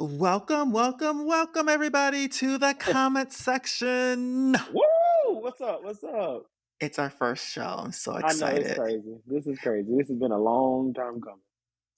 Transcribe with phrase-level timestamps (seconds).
[0.00, 4.52] Welcome, welcome, welcome, everybody, to the comment section.
[4.72, 5.40] Woo!
[5.40, 5.82] What's up?
[5.82, 6.46] What's up?
[6.78, 7.62] It's our first show.
[7.62, 8.44] I'm so excited.
[8.44, 9.16] I know it's crazy.
[9.26, 9.88] This is crazy.
[9.98, 11.40] This has been a long time coming.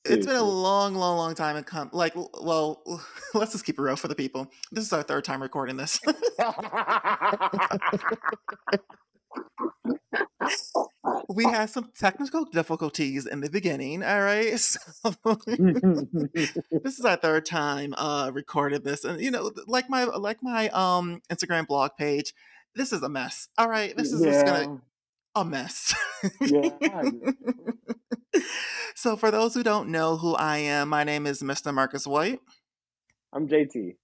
[0.07, 1.57] It's been a long, long, long time.
[1.57, 2.83] And come, like, well,
[3.35, 4.51] let's just keep it real for the people.
[4.73, 6.01] This is our third time recording this.
[11.29, 14.03] we had some technical difficulties in the beginning.
[14.03, 14.79] All right, so
[15.47, 20.69] this is our third time uh recorded this, and you know, like my like my
[20.71, 22.35] um Instagram blog page.
[22.75, 23.49] This is a mess.
[23.59, 24.81] All right, this is just gonna
[25.35, 25.95] a mess.
[26.41, 26.71] Yeah,
[28.95, 31.73] so, for those who don't know who I am, my name is Mr.
[31.73, 32.41] Marcus White,
[33.33, 33.97] I'm JT.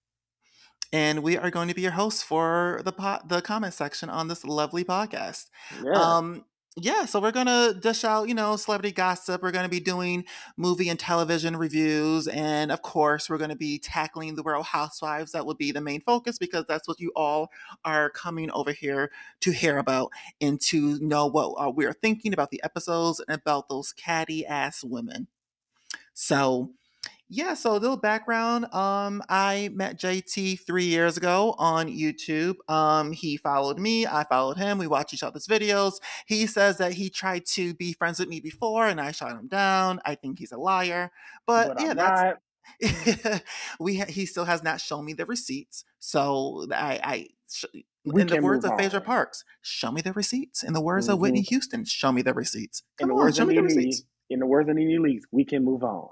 [0.92, 4.28] and we are going to be your hosts for the po- the comment section on
[4.28, 5.46] this lovely podcast.
[5.84, 5.92] Yeah.
[5.92, 6.44] Um,
[6.78, 9.42] yeah, so we're gonna dish out, you know, celebrity gossip.
[9.42, 10.26] We're gonna be doing
[10.58, 15.32] movie and television reviews, and of course, we're gonna be tackling the Real Housewives.
[15.32, 17.50] That will be the main focus because that's what you all
[17.86, 19.10] are coming over here
[19.40, 23.38] to hear about and to know what uh, we are thinking about the episodes and
[23.38, 25.28] about those catty ass women.
[26.12, 26.72] So,
[27.28, 28.72] yeah, so a little background.
[28.72, 32.56] Um, I met JT three years ago on YouTube.
[32.68, 34.78] Um, he followed me, I followed him.
[34.78, 35.94] We watched each other's videos.
[36.26, 39.48] He says that he tried to be friends with me before, and I shot him
[39.48, 40.00] down.
[40.04, 41.10] I think he's a liar,
[41.46, 42.22] but, but yeah, I'm that's
[42.80, 43.42] not.
[43.80, 43.98] we.
[43.98, 47.00] Ha- he still has not shown me the receipts, so I.
[47.02, 47.64] I sh-
[48.04, 49.00] We in the words of Phaedra.
[49.00, 50.62] Parks, show me the receipts.
[50.62, 52.82] In the words of Whitney hmm Houston, show me the receipts.
[52.98, 54.04] In Come the on, words show of me the receipts.
[54.30, 56.08] in the words of Nene Leakes, we can move on.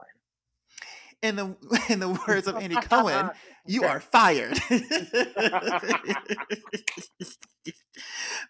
[1.25, 1.57] In the
[1.89, 3.31] in the words of Andy Cohen,
[3.67, 4.59] you are fired.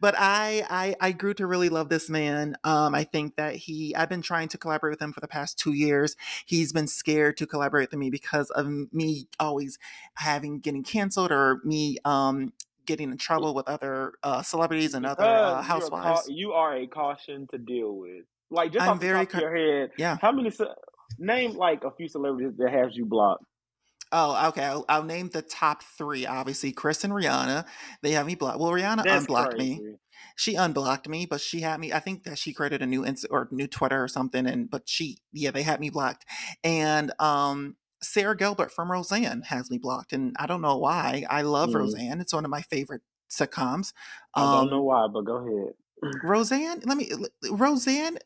[0.00, 2.56] but I, I I grew to really love this man.
[2.64, 5.56] Um, I think that he I've been trying to collaborate with him for the past
[5.56, 6.17] two years.
[6.47, 9.78] He's been scared to collaborate with me because of me always
[10.14, 12.52] having getting canceled or me um
[12.86, 16.29] getting in trouble with other uh, celebrities and other uh, because you're a housewives.
[16.29, 18.24] you are a caution to deal with.
[18.51, 20.18] Like just I'm off the very top of your head, yeah.
[20.20, 20.51] how many?
[21.18, 23.44] Name like a few celebrities that has you blocked.
[24.12, 24.64] Oh, okay.
[24.64, 26.24] I'll, I'll name the top three.
[26.24, 27.64] Obviously, Chris and Rihanna.
[28.02, 28.60] They have me blocked.
[28.60, 29.80] Well, Rihanna That's unblocked me.
[30.36, 31.92] She unblocked me, but she had me.
[31.92, 34.46] I think that she created a new Insta or new Twitter or something.
[34.46, 36.24] And but she, yeah, they had me blocked.
[36.62, 41.24] And um, Sara Gilbert from Roseanne has me blocked, and I don't know why.
[41.28, 41.74] I love Mm.
[41.74, 42.20] Roseanne.
[42.20, 43.92] It's one of my favorite sitcoms.
[44.36, 45.74] I don't know Um, why, but go ahead.
[46.22, 46.82] Roseanne.
[46.84, 47.10] Let me.
[47.50, 48.18] Roseanne.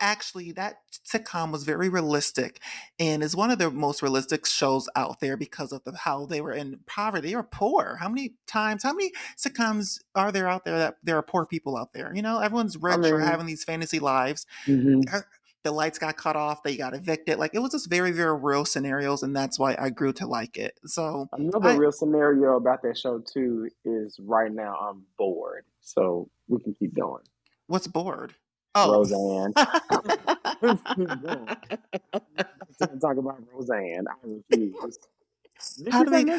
[0.00, 2.60] Actually, that sitcom was very realistic,
[2.98, 6.40] and is one of the most realistic shows out there because of the, how they
[6.40, 7.28] were in poverty.
[7.28, 7.96] They were poor.
[8.00, 8.82] How many times?
[8.82, 12.12] How many sitcoms are there out there that there are poor people out there?
[12.14, 14.46] You know, everyone's I rich or mean, having these fantasy lives.
[14.66, 15.26] hmm Er,
[15.62, 16.62] The lights got cut off.
[16.62, 17.38] They got evicted.
[17.38, 20.56] Like it was just very, very real scenarios, and that's why I grew to like
[20.56, 20.78] it.
[20.86, 26.30] So another I real scenario about that show too is right now I'm bored, so
[26.48, 27.24] we can keep going.
[27.66, 28.34] what's bored?
[28.74, 28.92] Oh.
[28.92, 29.52] Roseanne.
[30.62, 31.48] Let's keep going.
[32.80, 34.06] Let's talk about Roseanne.
[34.08, 34.14] I
[34.52, 34.98] refuse.
[35.78, 36.32] Did How do we?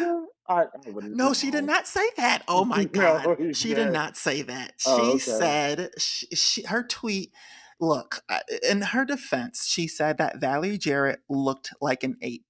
[0.47, 1.15] I, I wouldn't.
[1.15, 2.43] No, she did not say that.
[2.47, 3.37] Oh my God.
[3.39, 4.73] No, She did not say that.
[4.87, 5.19] Oh, She okay.
[5.19, 7.31] said, she, she, her tweet,
[7.79, 12.45] look, uh, in her defense, she said that Valerie Jarrett looked like an ape.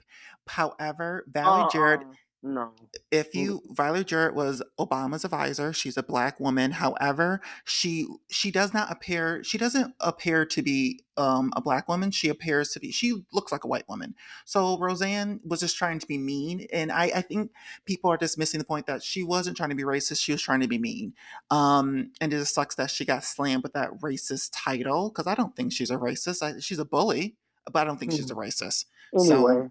[0.48, 2.13] However, Valerie Jarrett, Uh-uh.
[2.44, 2.72] No.
[3.12, 5.74] if Mm, you, Valerie Jarrett was Obama's advisor.
[5.74, 6.72] She's a black woman.
[6.72, 12.09] However, she she does not appear, she doesn't appear to be um, a black woman.
[12.09, 14.16] She appears to be, she looks like a white woman.
[14.46, 16.66] So Roseanne was just trying to be mean.
[16.74, 17.51] And I, I think
[17.85, 20.24] people are dismissing the point that she wasn't trying to be racist.
[20.24, 21.13] She was trying to be mean.
[21.51, 25.35] Um, and it just sucks that she got slammed with that racist title because I
[25.35, 26.41] don't think she's a racist.
[26.41, 27.35] I, she's a bully,
[27.72, 28.47] but I don't think she's a mm.
[28.47, 28.85] racist.
[29.18, 29.69] So Anyway,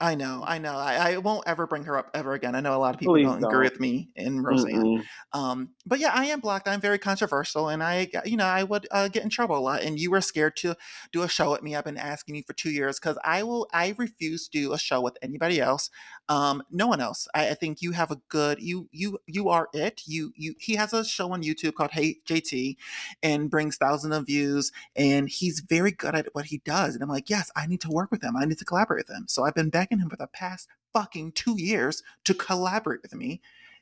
[0.00, 0.76] I know, I know.
[0.76, 2.54] I, I won't ever bring her up ever again.
[2.54, 3.72] I know a lot of people please don't agree don't.
[3.72, 5.02] with me in Roseanne.
[5.02, 5.04] Mm-mm.
[5.32, 6.68] Um, but yeah, I am blocked.
[6.68, 9.82] I'm very controversial, and I, you know, I would uh, get in trouble a lot.
[9.82, 10.76] And you were scared to
[11.12, 11.74] do a show with me.
[11.74, 13.68] I've been asking you for two years because I will.
[13.72, 15.90] I refuse to do a show with anybody else.
[16.28, 17.26] Um, no one else.
[17.34, 18.60] I, I think you have a good.
[18.60, 20.02] You, you, you are it.
[20.06, 20.54] You, you.
[20.58, 22.76] He has a show on YouTube called Hey JT,
[23.22, 24.70] and brings thousands of views.
[24.94, 26.94] And he's very good at what he does.
[26.94, 28.36] And I'm like, yes, I need to work with him.
[28.36, 29.26] I need to collaborate with him.
[29.28, 33.40] So I've been begging him for the past fucking two years to collaborate with me.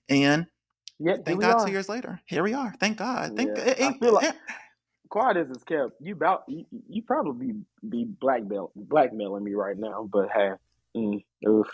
[0.08, 0.46] And
[0.98, 2.74] Here thank God, two years later, here we are.
[2.80, 3.36] Thank God.
[3.36, 3.50] Thank.
[3.56, 4.34] Yeah, It, I it, feel like
[5.08, 5.92] quiet as it's kept.
[6.00, 7.54] You about you, you probably be
[7.88, 10.50] be blackmail blackmailing me right now, but hey,
[10.96, 11.22] mm,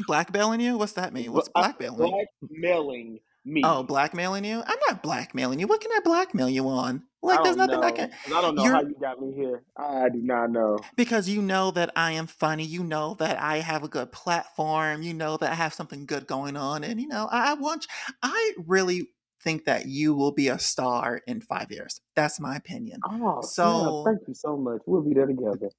[0.06, 0.76] blackmailing you?
[0.76, 1.32] What's that mean?
[1.32, 2.26] What's Bla- blackmailing?
[2.40, 3.62] blackmailing Me.
[3.64, 4.62] Oh, blackmailing you?
[4.64, 5.66] I'm not blackmailing you.
[5.66, 7.02] What can I blackmail you on?
[7.24, 8.10] Like, there's nothing I can.
[8.26, 9.62] I don't know how You're you got me here.
[9.76, 10.78] I do not know.
[10.96, 12.64] because you know that I am funny.
[12.64, 15.02] You know that I have a good platform.
[15.02, 17.86] You know that I have something good going on, and you know I, I want.
[18.22, 19.08] I really
[19.42, 22.00] think that you will be a star in five years.
[22.14, 23.00] That's my opinion.
[23.08, 23.46] Oh, yeah.
[23.46, 24.82] So Thank you so much.
[24.86, 25.70] We'll be there together.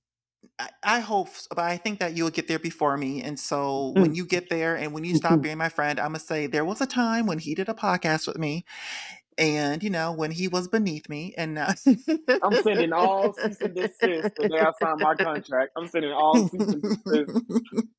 [0.63, 3.21] I, I hope, but I think that you'll get there before me.
[3.21, 4.01] And so mm-hmm.
[4.01, 5.42] when you get there and when you stop mm-hmm.
[5.42, 8.27] being my friend, I'm gonna say there was a time when he did a podcast
[8.27, 8.65] with me,
[9.38, 11.69] and you know when he was beneath me, and now.
[12.44, 15.71] I'm sending all cease and desist the day I sign my contract.
[15.75, 17.45] I'm sending all cease and desist.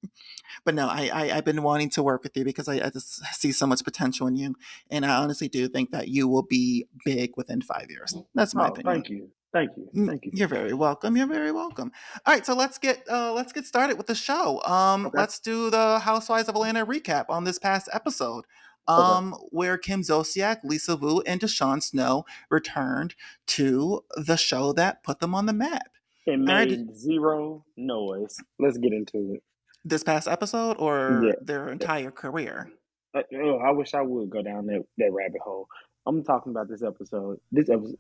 [0.65, 3.25] but no, I, I I've been wanting to work with you because I, I just
[3.35, 4.55] see so much potential in you,
[4.91, 8.15] and I honestly do think that you will be big within five years.
[8.35, 8.95] That's my Oh, opinion.
[8.95, 9.31] thank you.
[9.55, 10.07] Thank you.
[10.07, 10.33] Thank you.
[10.35, 11.17] You're very welcome.
[11.17, 11.93] You're very welcome.
[12.27, 14.61] All right, so let's get uh, let's get started with the show.
[14.65, 15.17] Um, Okay.
[15.19, 18.45] let's do the Housewives of Atlanta recap on this past episode,
[18.89, 19.01] Okay.
[19.17, 23.15] um, where Kim Zolciak, Lisa Wu, and Deshawn Snow returned
[23.47, 25.87] to the show that put them on the map.
[26.27, 28.37] It All right, made zero noise.
[28.59, 29.43] Let's get into it.
[29.85, 31.33] this past episode or Yeah.
[31.41, 32.71] their entire career.
[33.15, 35.69] Uh, oh, I wish I would go down that, that rabbit hole.
[36.07, 37.39] I'm talking about this episode.
[37.53, 37.99] This episode,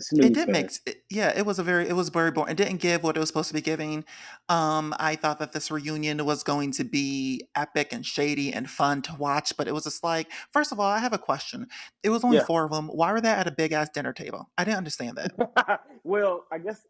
[0.00, 2.50] snooze It did make, it, yeah, it was a very, it was very boring.
[2.52, 4.04] It didn't give what it was supposed to be giving.
[4.48, 9.02] Um, I thought that this reunion was going to be epic and shady and fun
[9.02, 11.66] to watch, but it was just like, first of all, I have a question.
[12.02, 12.44] It was only Yeah.
[12.44, 12.88] four of them.
[12.88, 14.50] Why were they at a big ass dinner table?
[14.58, 15.80] I didn't understand that.
[16.04, 16.80] well, I guess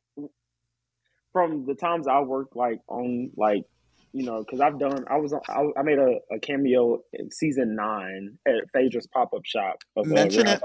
[1.33, 3.65] from the times I worked like on like
[4.13, 7.77] you know because I've done I was I, I made a, a cameo in season
[7.77, 10.61] nine at Phaedra's pop up shop of uh, Mention Real it.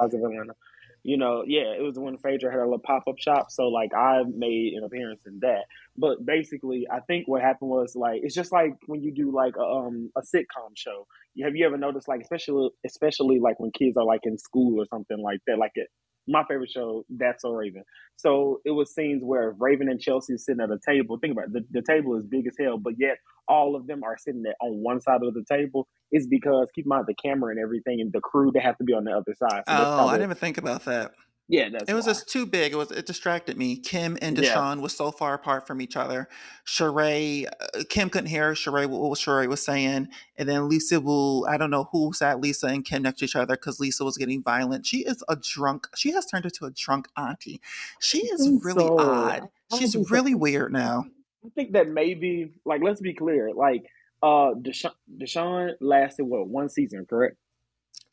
[1.04, 3.92] You know, yeah, it was when Phaedra had a little pop up shop, so like
[3.96, 5.66] I made an appearance in that.
[5.98, 9.56] But basically, I think what happened was like it's just like when you do like
[9.58, 11.08] a, um a sitcom show.
[11.44, 14.86] Have you ever noticed like especially especially like when kids are like in school or
[14.86, 15.58] something like that?
[15.58, 15.88] Like it,
[16.28, 17.84] my favorite show, That's So Raven.
[18.16, 21.18] So it was scenes where Raven and Chelsea sitting at a table.
[21.18, 24.04] Think about it, the, the table is big as hell, but yet all of them
[24.04, 25.88] are sitting there on one side of the table.
[26.12, 28.84] It's because keep in mind the camera and everything and the crew they have to
[28.84, 29.64] be on the other side.
[29.68, 31.12] So Oh, how I even think about that.
[31.52, 32.72] Yeah, that's It was just too big.
[32.72, 33.76] It was it distracted me.
[33.76, 34.74] Kim and Yeah.
[34.76, 36.30] Was so far apart from each other.
[36.66, 40.08] Sheree, uh, Kim couldn't hear Sheree what what Sheree was saying,
[40.38, 41.46] and then Lisa will.
[41.50, 44.16] I don't know who sat Lisa and Kim next to each other because Lisa was
[44.16, 44.86] getting violent.
[44.86, 45.88] She is a drunk.
[45.94, 47.60] She has turned into a drunk auntie.
[48.00, 48.98] She is really so.
[48.98, 49.50] odd.
[49.78, 50.06] She's so.
[50.10, 51.04] really weird now.
[51.46, 53.84] I think that maybe like let's be clear, like
[54.24, 57.36] uh Deshawn, Deshawn lasted what one season, correct?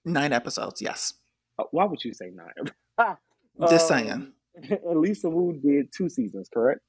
[0.05, 0.83] Nine episodes.
[0.83, 1.15] Yes,
[1.57, 2.73] Uh, why would you say nine?
[3.69, 4.11] just saying.
[4.11, 6.81] um, and Lisa Wu did two seasons, correct?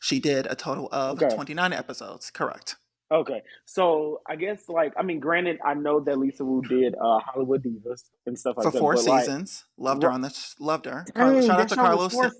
[0.00, 1.34] She did a total of Okay.
[1.34, 2.30] twenty nine episodes.
[2.30, 2.76] Correct.
[3.10, 7.18] Okay, so I guess like I mean, granted, I know that Lisa Wu did uh
[7.20, 10.28] Hollywood Divas and stuff like that For four but like, seasons, loved her on the
[10.28, 11.06] sh- loved her.
[11.14, 12.12] Carlos, shout out to Carlos.
[12.12, 12.30] four.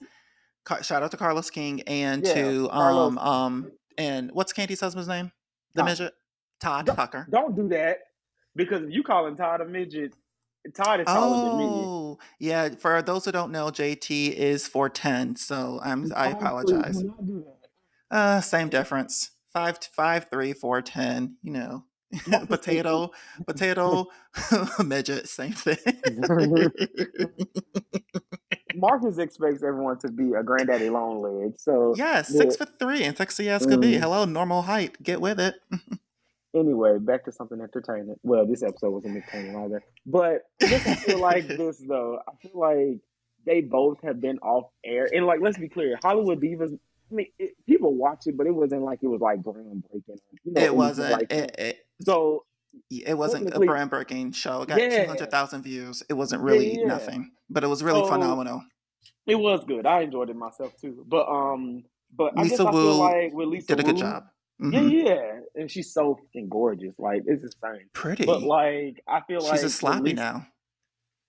[0.64, 3.08] Car- shout out to Carlos King and Yeah, to Carlos.
[3.12, 5.32] um um and what's Kandi's husband's name?
[5.74, 5.88] The Todd.
[5.88, 6.14] midget
[6.60, 7.26] Todd Don't, Tucker.
[7.30, 7.98] don't do that
[8.54, 10.12] because if you calling Todd a midget,
[10.74, 11.64] Todd is taller than me.
[11.66, 12.68] Oh yeah.
[12.70, 16.98] For those who don't know, JT is four ten, so I'm I apologize.
[17.00, 17.44] do not do
[18.10, 18.16] that.
[18.16, 19.30] Uh, same difference.
[19.52, 21.36] Five five three four ten.
[21.42, 21.84] You know,
[22.48, 23.10] potato
[23.46, 24.06] potato
[24.84, 25.76] midget, same thing.
[28.74, 31.54] Marcus expects everyone to be a granddaddy long leg.
[31.58, 33.92] So yeah, six foot three and sexy as could be.
[33.94, 35.02] mm, Hello, normal height.
[35.02, 35.54] Get with it.
[36.54, 38.16] Anyway, back to something entertaining.
[38.22, 39.82] Well, this episode wasn't entertaining either.
[40.06, 42.20] But I feel like this though.
[42.28, 43.00] I feel like
[43.46, 45.08] they both have been off air.
[45.12, 46.78] And like let's be clear, Hollywood Divas
[47.10, 50.52] I mean, it, people watch it, but it wasn't like it was like groundbreaking, you
[50.52, 51.10] know, It wasn't.
[51.12, 52.44] like It, it So
[52.90, 54.62] it wasn't a brand breaking show.
[54.62, 56.02] It got two yeah, hundred thousand views.
[56.08, 56.86] It wasn't really yeah.
[56.86, 58.62] nothing, but it was really So phenomenal.
[59.26, 59.86] it was good.
[59.86, 61.04] I enjoyed it myself too.
[61.08, 64.00] But um, but I guess Lisa I feel like with Lisa did a good Wu,
[64.00, 64.24] job.
[64.70, 66.94] yeah, hmm yeah, and she's so fucking gorgeous.
[66.98, 67.88] Like it's insane.
[67.92, 70.46] Pretty, But like I feel like She's a sloppy Lisa, now.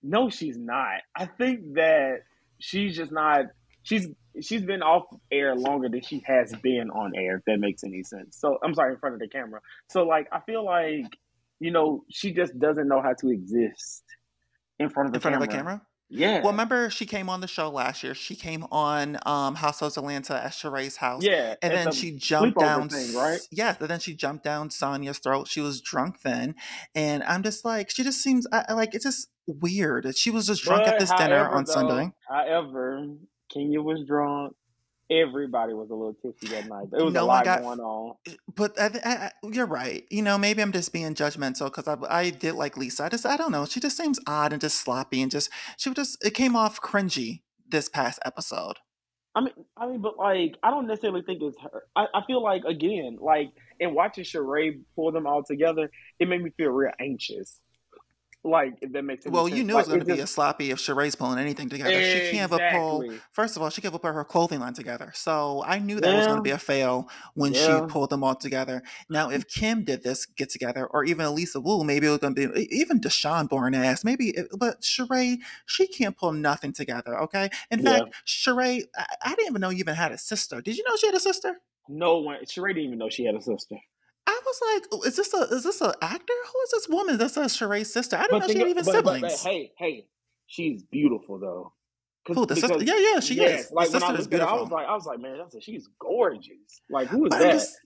[0.02, 1.02] no, she's not.
[1.16, 2.20] I think that
[2.58, 3.46] she's just not.
[3.82, 4.08] She's
[4.40, 7.36] she's been off air longer than she has been on air.
[7.38, 8.38] If that makes any sense.
[8.38, 9.60] So I'm sorry, in front of the camera.
[9.88, 11.06] So like I feel like
[11.58, 14.04] you know she just doesn't know how to exist
[14.78, 15.82] in front of In the front of a camera.
[16.10, 18.14] Yeah, Well, remember she came on the show last year.
[18.14, 22.58] She came on um, Households Atlanta at Sheree's house, yeah, and at then she jumped
[22.58, 22.88] down.
[22.88, 23.38] thing, right?
[23.52, 25.46] Yes, and then she jumped down Sanya's throat.
[25.46, 26.56] She was drunk then,
[26.94, 30.16] and I'm just like, she just seems I, like it's just weird.
[30.16, 32.12] She was just drunk at But this dinner however, on Sunday.
[32.28, 33.06] though, however,
[33.52, 34.54] Kenya was drunk
[35.10, 36.86] everybody was a little tipsy that night.
[36.90, 38.14] There was a No one lot got going on.
[38.54, 40.04] but I, I, I- you're right.
[40.10, 43.04] You know, maybe I'm just being judgmental because I, I did like Lisa.
[43.04, 43.64] I just, I don't know.
[43.66, 47.42] She just seems odd and just sloppy and just, she just, it came off cringy
[47.68, 48.74] this past episode.
[49.34, 51.84] I mean, I mean, but like, I don't necessarily think it's her.
[51.94, 53.48] I, I feel like again, like
[53.78, 55.88] in watching Sheree pull them all together,
[56.18, 57.60] it made me feel real anxious.
[58.42, 60.78] Like, if that makes Well, you knew it was going to be a sloppy if
[60.78, 62.00] Sheree's pulling anything together.
[62.00, 63.04] She can't pull.
[63.32, 65.12] First of all, she can't put her clothing line together.
[65.14, 68.34] So I knew that was going to be a fail when she pulled them all
[68.34, 68.82] together.
[69.10, 72.34] Now, if Kim did this get together, or even Elisa Wu, maybe it was going
[72.34, 74.04] to be even Deshawn born ass.
[74.04, 77.20] Maybe, it, but Sheree, she can't pull nothing together.
[77.20, 77.50] Okay.
[77.70, 78.04] In Yeah.
[78.04, 80.62] fact, Sheree, I, I didn't even know you even had a sister.
[80.62, 81.60] Did you know she had a sister?
[81.88, 82.38] No one.
[82.44, 83.76] Sheree didn't even know she had a sister.
[84.40, 86.32] I was like, "Oh, is this a is this an actor?
[86.52, 87.18] Who is this woman?
[87.18, 88.16] That's a Sheree's sister.
[88.16, 89.42] I didn't But know she had even but, but, but siblings.
[89.42, 90.06] hey, hey,
[90.46, 91.72] she's beautiful though.
[92.28, 92.82] Who the sister?
[92.82, 93.68] Yeah, yeah, she is.
[93.68, 95.20] The like when I sister is looked at her, I was like, I was like,
[95.20, 96.80] man, that's she's gorgeous.
[96.90, 97.52] Like, who is But that?
[97.52, 97.80] just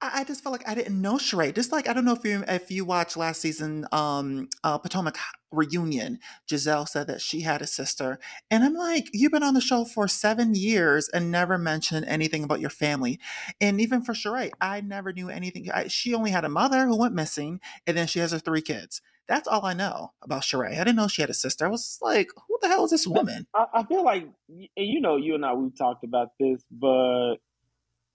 [0.00, 1.54] I I just felt like I didn't know Sheree.
[1.54, 5.16] Just like I don't know if you if you watched last season um uh Potomac
[5.50, 8.18] reunion, Gizelle said that she had a sister.
[8.50, 12.44] And I'm like, you've been on the show for seven years and never mentioned anything
[12.44, 13.18] about your family.
[13.60, 15.70] And even for Sheree, I never knew anything.
[15.70, 18.62] I, she only had a mother who went missing, and then she has her three
[18.62, 19.00] kids.
[19.26, 20.72] That's all I know about Sheree.
[20.72, 21.66] I didn't know she had a sister.
[21.66, 23.46] I was like, who the hell is this woman?
[23.54, 27.36] I, I feel like, and you know, you and I we've talked about this, but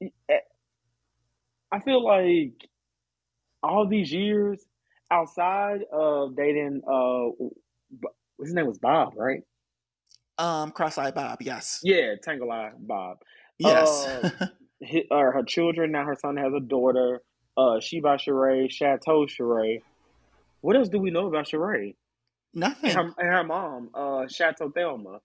[0.02, 0.38] eh,
[1.74, 2.70] I feel like
[3.64, 4.64] all these years
[5.10, 7.30] outside of dating, uh,
[8.40, 9.42] his name was Bob, right?
[10.38, 11.80] Um, cross-eyed Bob, yes.
[11.84, 13.18] Yeah, Tangle Eye Bob.
[13.58, 14.06] Yes.
[14.06, 14.30] Uh,
[14.86, 16.06] hi- uh, her children now.
[16.06, 17.22] Her son has a daughter.
[17.58, 19.80] Uh, Sheba Sheree, Chateau Sheree.
[20.62, 21.96] What else do we know about Sheree
[22.54, 22.92] and Nothing.
[22.92, 25.20] her, and her mom, uh, Chateau Thelma?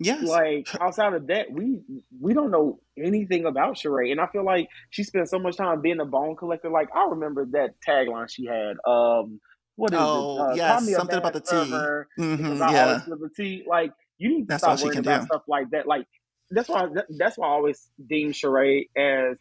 [0.00, 0.24] Yes.
[0.24, 1.80] Like outside of that, we
[2.20, 5.80] we don't know anything about Sheree, and I feel like she spent so much time
[5.80, 6.68] being a bone collector.
[6.68, 8.76] Like I remember that tagline she had.
[8.86, 9.40] Um,
[9.76, 10.40] what is Oh, it?
[10.40, 11.46] Uh, yes, something about the tea.
[11.46, 13.00] server because hmm I yeah.
[13.06, 13.64] the tea.
[13.66, 15.26] Like you need to That's stop worrying about do.
[15.26, 15.86] stuff like that.
[15.86, 16.06] Like
[16.50, 19.38] that's why that, that's why I always deem Sheree as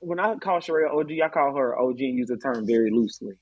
[0.00, 3.34] when I call Sheree OG, I call her OG and use the term very loosely,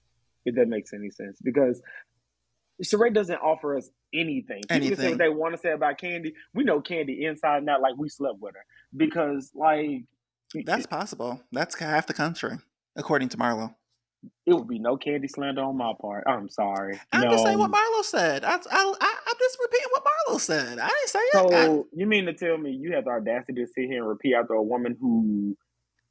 [0.45, 1.39] if that makes any sense.
[1.43, 1.83] Because
[2.83, 4.63] Sheree doesn't offer us anything.
[4.69, 5.19] People can say what Anything.
[5.19, 6.33] they want to say about Kandi.
[6.55, 8.65] We know Kandi inside and out, like we slept with her.
[8.97, 10.05] Because like
[10.65, 11.41] That's it, possible.
[11.53, 12.59] That's half the country,
[12.97, 13.75] according to Marlo.
[14.45, 16.25] it would be no Kandi slander on my part.
[16.27, 16.99] I'm sorry.
[17.13, 17.79] I'm just saying what No.
[17.79, 18.45] Marlo said.
[18.45, 18.59] I, I,
[19.01, 20.79] I, I'm just repeating what Marlo said.
[20.79, 21.37] I didn't say it.
[21.37, 24.09] I, So you mean to tell me you have the audacity to sit here and
[24.09, 25.57] repeat after a woman who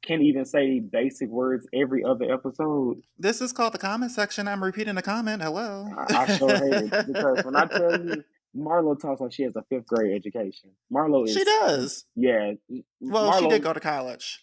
[0.06, 3.02] can't even say basic words every other episode?
[3.18, 4.46] this is called the comment section.
[4.48, 5.42] I'm repeating a comment.
[5.42, 5.88] Hello.
[6.10, 8.24] I, I sure hate it because when I tell you
[8.56, 10.70] Marlo talks like she has a fifth grade education.
[10.92, 12.04] Marlo she does.
[12.14, 12.52] yeah.
[13.00, 14.42] Well, she did go to college.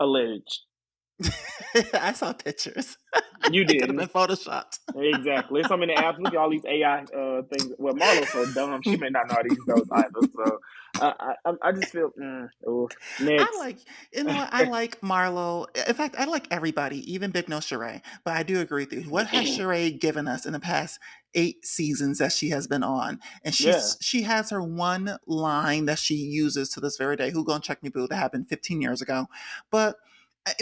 [0.00, 0.62] alleged.
[1.94, 2.98] I saw pictures.
[3.50, 4.78] You it could have been photoshopped.
[4.96, 5.60] Exactly.
[5.60, 6.18] There's so many apps.
[6.18, 7.74] Look at all these AI uh, things.
[7.76, 8.80] Well, Marlo's so dumb.
[8.82, 10.28] She may not know how to use those either.
[10.34, 10.60] So
[11.02, 12.88] I, I, I just feel mm, ooh.
[13.20, 13.76] I like,
[14.14, 14.48] you know what?
[14.50, 15.66] I like Marlo.
[15.86, 18.00] In fact, I like everybody, even Big No Sheree.
[18.24, 19.10] But I do agree with you.
[19.10, 20.98] What has Sheree given us in the past
[21.34, 23.20] eight seasons that she has been on?
[23.44, 23.82] And yeah.
[24.00, 27.30] she has her one line that she uses to this very day.
[27.30, 28.06] Who gonna check me, boo?
[28.08, 29.26] That happened 15 years ago.
[29.70, 29.96] But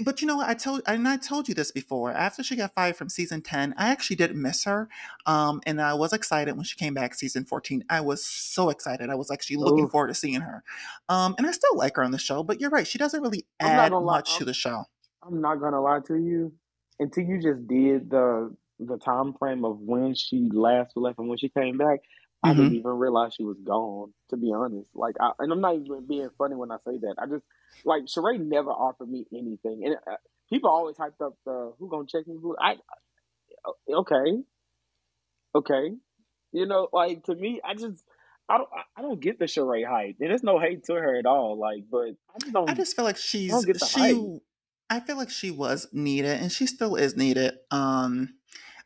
[0.04, 0.48] but you know what?
[0.48, 2.12] I told and I told you this before.
[2.12, 4.88] After she got fired from season 10, I actually did miss her.
[5.26, 7.84] Um, and I was excited when she came back season 14.
[7.90, 9.10] I was so excited.
[9.10, 9.88] I was actually looking Ooh.
[9.88, 10.62] forward to seeing her.
[11.08, 12.86] Um, and I still like her on the show, but you're right.
[12.86, 14.84] She doesn't really add much to the show.
[15.24, 16.52] I'm not gonna lie to you.
[17.00, 21.38] Until you just did the the time frame of when she last left and when
[21.38, 22.00] she came back,
[22.42, 24.12] I hmm didn't even realize she was gone.
[24.30, 27.14] To be honest, like, I, and I'm not even being funny when I say that.
[27.18, 27.44] I just
[27.84, 30.16] like Sheree never offered me anything, and uh,
[30.50, 32.56] people always hyped up the "Who gonna check me?" Boo?
[32.60, 32.76] I
[33.88, 34.42] okay,
[35.54, 35.92] okay,
[36.52, 38.04] you know, like to me, I just.
[38.48, 41.16] I don't, I I don't get the Sheree hype, and there's no hate to her
[41.16, 41.56] at all.
[41.58, 44.10] Like, but I just I don't, just feel like I she's get the hype.
[44.10, 44.40] she.
[44.90, 47.54] I feel like she was needed, and she still is needed.
[47.70, 48.34] Um,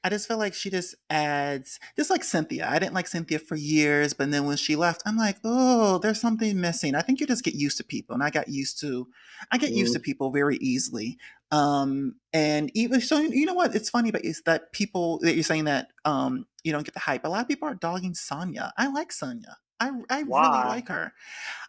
[0.07, 2.69] I just feel like she just adds, just like Cynthia.
[2.71, 6.21] I didn't like Cynthia for years, but then when she left, I'm like, oh, there's
[6.21, 6.95] something missing.
[6.95, 9.09] I think you just get used to people, and I got used to,
[9.51, 9.95] I get used Mm.
[9.95, 11.19] to people very easily.
[11.51, 13.75] Um, and even so, you know what?
[13.75, 17.01] It's funny, but it's that people that you're saying that um you don't get the
[17.01, 17.25] hype.
[17.25, 18.71] A lot of people are dogging Sanya.
[18.79, 19.57] I like Sanya.
[19.81, 21.13] I I really like her.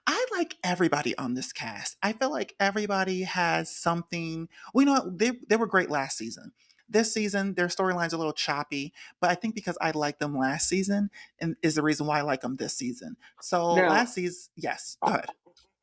[0.06, 1.98] I like everybody on this cast.
[2.02, 4.48] I feel like everybody has something.
[4.74, 5.18] Well, you know what?
[5.18, 6.54] They they were great last season.
[6.90, 10.70] This season, their storyline's a little choppy, but I think because I liked them last
[10.70, 13.18] season, and is the reason why I like them this season.
[13.42, 15.30] So Now, last season, yes, go I, ahead.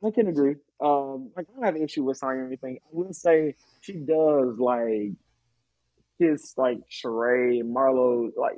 [0.05, 0.57] I can agree.
[0.81, 2.79] Um, like I don't have an issue with Sanya or anything.
[2.85, 5.13] I will say she does like
[6.21, 8.55] kiss like Sheree, Marlo, like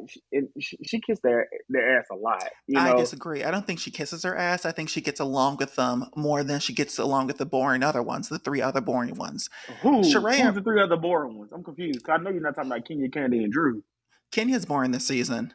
[0.61, 2.49] she, she kissed their their ass a lot.
[2.67, 2.81] You know?
[2.81, 3.45] I disagree.
[3.45, 4.65] I don't think she kisses her ass.
[4.65, 7.83] I think she gets along with them more than she gets along with the boring
[7.83, 9.49] other ones, the three other boring ones.
[9.83, 10.03] Who?
[10.03, 11.53] Sheree, Who's the three other boring ones?
[11.53, 12.09] I'm confused.
[12.09, 13.83] I know you're not talking about Kenya, Kandi, and Drew.
[14.33, 15.55] Kenya's boring this season.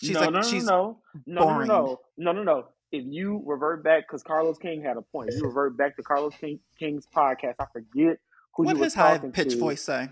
[0.00, 2.64] She's no, like, no, no, she's no, no, no, no, no, no, no.
[2.90, 5.30] If you revert back, because Carlos King had a point.
[5.30, 8.18] If you revert back to Carlos King, King's podcast, I forget
[8.54, 10.10] who what he was his high pitched voice say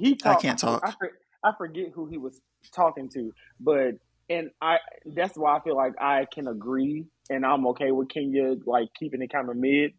[0.00, 0.82] he I can't talk.
[0.84, 2.40] I, I forget who he was
[2.74, 3.94] talking to, but
[4.28, 8.56] and I that's why I feel like I can agree and I'm okay with Kenya
[8.66, 9.92] like keeping it kind of mid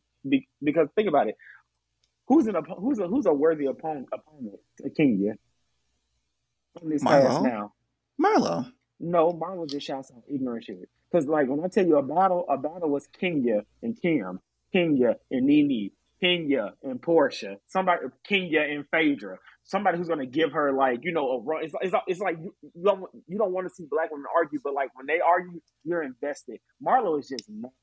[0.64, 1.36] because think about it,
[2.28, 5.34] who's an who's a who's a worthy opponent opponent to Kenya
[6.82, 7.44] on this Marlo?
[7.44, 7.74] now?
[8.22, 8.72] Marlo.
[9.00, 10.90] No, Marlo just shouts out ignorant shit.
[11.12, 14.40] Because like when I tell you a battle, a battle was Kenya and Kim,
[14.72, 15.92] Kenya and Nene,
[16.22, 19.38] Kenya and Porsha, somebody Kenya and Phaedra,
[19.72, 21.64] somebody who's going to give her like you know a run.
[21.64, 24.60] It's, it's, it's like you, you don't you don't want to see black women argue,
[24.64, 26.60] but like when they argue, you're invested.
[26.86, 27.76] Marlo is just nasty.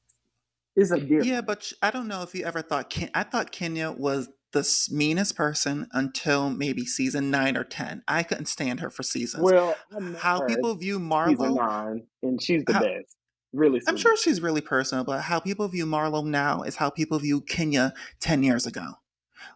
[0.76, 1.26] It's a difference.
[1.26, 4.88] Yeah, but I don't know if you ever thought Ken- I thought Kenya was the
[4.90, 8.02] meanest person until maybe season nine or ten.
[8.06, 9.42] I couldn't stand her for seasons.
[9.42, 9.74] Well,
[10.18, 13.16] how people view Marlo, season nine, and she's the how, best
[13.52, 17.18] really I'm sure she's really personal, but how people view Marlo now is how people
[17.18, 18.94] view Kenya 10 years ago.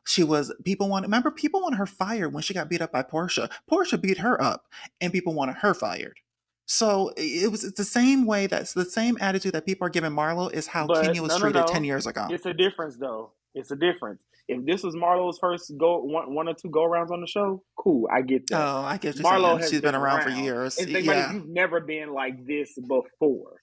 [0.05, 3.03] She was people want remember people wanted her fired when she got beat up by
[3.03, 3.51] Porsha.
[3.71, 4.67] Porsha beat her up
[5.01, 6.19] and people wanted her fired.
[6.67, 10.13] So it was it's the same way that's the same attitude that people are giving
[10.13, 11.73] Marlo is how but Kenya was no, treated no, no.
[11.73, 12.27] 10 years ago.
[12.31, 13.33] It's a difference though.
[13.55, 14.21] It's a difference.
[14.49, 17.63] If this was Marlo's first go one, one or two go rounds on the show,
[17.77, 18.61] cool, I get that.
[18.61, 20.79] Oh, I get Marlo has she's been, been around, around, for years.
[20.79, 21.33] It's yeah.
[21.33, 23.62] you've never been like this before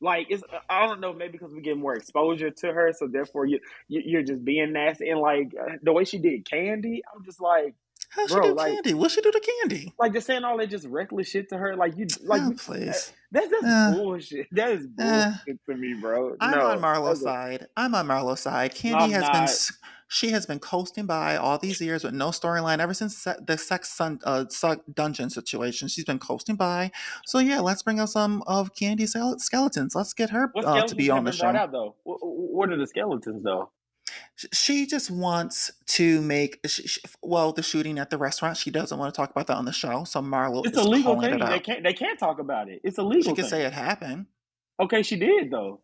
[0.00, 3.46] like it's I don't know maybe because we get more exposure to her, so therefore
[3.46, 7.24] you, you are just being nasty and like uh, the way she did Kandi, I'm
[7.24, 7.74] just like.
[8.08, 8.94] How she do like, Kandi?
[8.94, 9.92] What she do to Kandi?
[9.98, 13.12] Like just saying all that just reckless shit to her, like you, like oh, please.
[13.32, 14.46] That's just uh, bullshit.
[14.52, 16.36] That is bullshit uh, to me, bro.
[16.40, 17.66] I'm on Marlo's side.
[17.76, 18.74] I'm on Marlo's side.
[18.74, 19.32] Kandi I'm has not.
[19.32, 19.48] been
[20.08, 23.90] she has been coasting by all these years with no storyline ever since the sex
[23.90, 24.44] sun, uh,
[24.94, 25.88] dungeon situation.
[25.88, 26.92] She's been coasting by.
[27.26, 29.94] So yeah, let's bring out some of Kandi's skeletons.
[29.94, 31.46] Let's get her uh, to be on the show.
[31.46, 31.96] Out, though?
[32.04, 33.70] What are the skeletons though?
[34.52, 38.56] She just wants to make she, well the shooting at the restaurant.
[38.56, 40.04] She doesn't want to talk about that on the show.
[40.04, 41.38] So Marlo, it's a legal thing.
[41.38, 41.82] They can't.
[41.82, 42.80] They can't talk about it.
[42.84, 43.34] It's a legal.
[43.34, 44.26] She can say it happened.
[44.78, 45.80] Okay, she did though.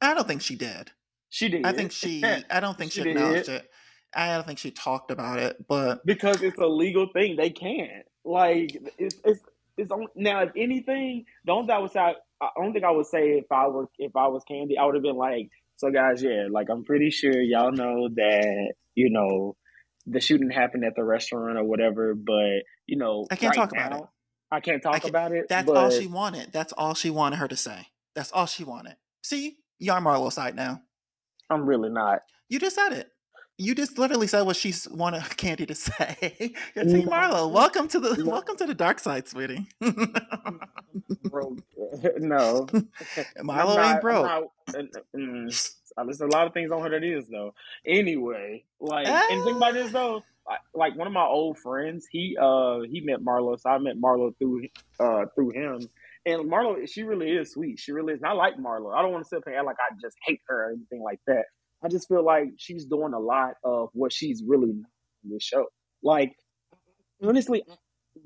[0.00, 0.92] I don't think she did.
[1.32, 1.64] She did.
[1.64, 2.22] I think she.
[2.22, 3.66] I don't think she, she acknowledged it.
[4.14, 8.04] I don't think she talked about it, but because it's a legal thing, they can't.
[8.22, 9.40] Like it's it's
[9.78, 10.42] it's only, now.
[10.42, 13.50] If anything, the only thing I would say, I don't think I would say if
[13.50, 16.68] I were if I was Kandi, I would have been like, so guys, yeah, like
[16.68, 19.56] I'm pretty sure y'all know that you know
[20.04, 23.74] the shooting happened at the restaurant or whatever, but you know, I can't right talk
[23.74, 24.08] now, about it.
[24.50, 25.46] I can't talk I about it.
[25.48, 25.78] That's but...
[25.78, 26.52] all she wanted.
[26.52, 27.86] That's all she wanted her to say.
[28.14, 28.96] That's all she wanted.
[29.22, 30.82] See, y'all are on Marlo's side now.
[31.52, 32.22] I'm really not.
[32.48, 33.12] You just said it.
[33.58, 36.54] You just literally said what she wanted Kandi to say.
[36.74, 37.50] You're Team Marlo.
[37.52, 38.30] Welcome to the no.
[38.30, 39.66] welcome to the dark side, sweetie.
[41.24, 41.56] Bro,
[42.18, 42.66] no,
[43.38, 44.24] Marlo not, ain't broke.
[44.24, 44.84] Not,
[45.14, 47.54] mm, I listen a lot of things on her that is though.
[47.86, 49.26] Anyway, like ah.
[49.30, 50.22] and think about this though.
[50.74, 54.36] Like one of my old friends, he uh he met Marlo, so I met Marlo
[54.38, 54.66] through
[54.98, 55.88] uh through him.
[56.24, 57.78] And Marlo, she really is sweet.
[57.78, 58.20] She really is.
[58.22, 58.94] And I like Marlo.
[58.94, 61.02] I don't want to sit up and act like I just hate her or anything
[61.02, 61.44] like that.
[61.84, 64.84] I just feel like she's doing a lot of what she's really in
[65.24, 65.66] this show.
[66.02, 66.32] Like,
[67.22, 67.64] honestly,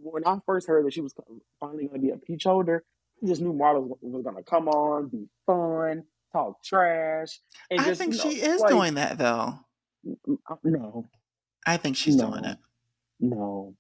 [0.02, 1.14] when I first heard that she was
[1.60, 2.84] finally going to be a peach holder,
[3.22, 7.40] I just knew Marlo was going to come on, be fun, talk trash.
[7.70, 9.54] And I think you know, she is like, doing that though.
[10.50, 11.06] Uh, no,
[11.66, 12.58] I think she's no, doing it.
[13.20, 13.74] No,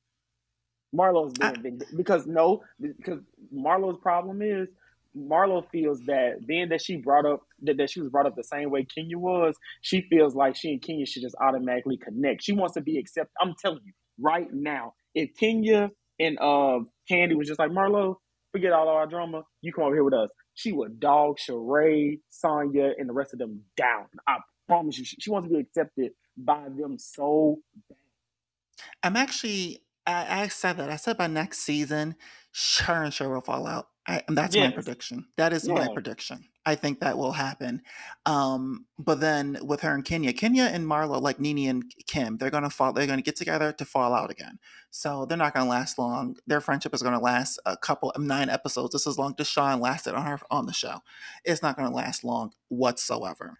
[0.96, 3.20] Marlo's being big because no, because
[3.54, 4.68] Marlo's problem is
[5.16, 8.44] Marlo feels that being that she brought up that, that she was brought up the
[8.44, 12.42] same way Kenya was, she feels like she and Kenya should just automatically connect.
[12.42, 13.32] She wants to be accepted.
[13.40, 16.80] I'm telling you right now, if Kenya and uh,
[17.10, 18.16] Kandi was just like Marlo,
[18.52, 20.30] forget all our drama, you come over here with us.
[20.54, 24.06] She would dog Sheree, Sanya, and the rest of them down.
[24.26, 27.98] I promise you, she, she wants to be accepted by them so bad.
[29.02, 30.90] I'm actually I, I said that.
[30.90, 32.16] I said by next season,
[32.84, 33.88] her and Cher will fall out.
[34.08, 34.70] I, that's yes.
[34.70, 35.26] my prediction.
[35.36, 35.74] That is yeah.
[35.74, 36.44] my prediction.
[36.64, 37.82] I think that will happen.
[38.24, 42.50] Um, but then with her and Kenya, Kenya and Marlo, like Nene and Kim, they're
[42.50, 42.92] gonna fall.
[42.92, 44.58] They're gonna get together to fall out again.
[44.90, 46.36] So they're not gonna last long.
[46.46, 48.92] Their friendship is gonna last a couple of nine episodes.
[48.92, 51.00] This is long Deshawn lasted on her on the show.
[51.44, 53.58] It's not gonna last long whatsoever.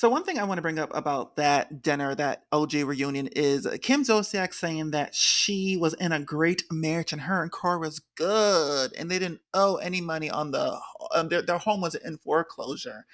[0.00, 3.68] So one thing I want to bring up about that dinner, that OG reunion, is
[3.82, 8.00] Kim Zolciak saying that she was in a great marriage and her and Kroy was
[8.14, 10.80] good, and they didn't owe any money on the
[11.14, 13.04] um, their their home was in foreclosure.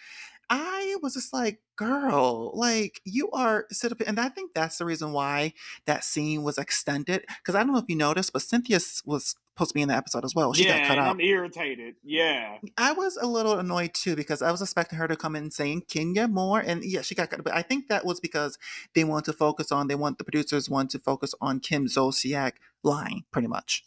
[0.49, 4.85] I was just like, girl, like you are sit up, and I think that's the
[4.85, 5.55] reason why
[5.87, 7.25] that scene was extended.
[7.39, 9.97] Because I don't know if you noticed, but Cynthia was supposed to be in the
[9.97, 10.53] episode as well.
[10.53, 11.09] She yeah, got cut out.
[11.09, 11.97] I'm irritated.
[12.05, 15.51] Yeah, I was a little annoyed too because I was expecting her to come in
[15.51, 17.43] saying Kenya more, and yeah, she got cut.
[17.43, 18.57] But I think that was because
[18.95, 19.89] they want to focus on.
[19.89, 22.53] They want the producers want to focus on Kim Zolciak
[22.85, 23.85] lying, pretty much.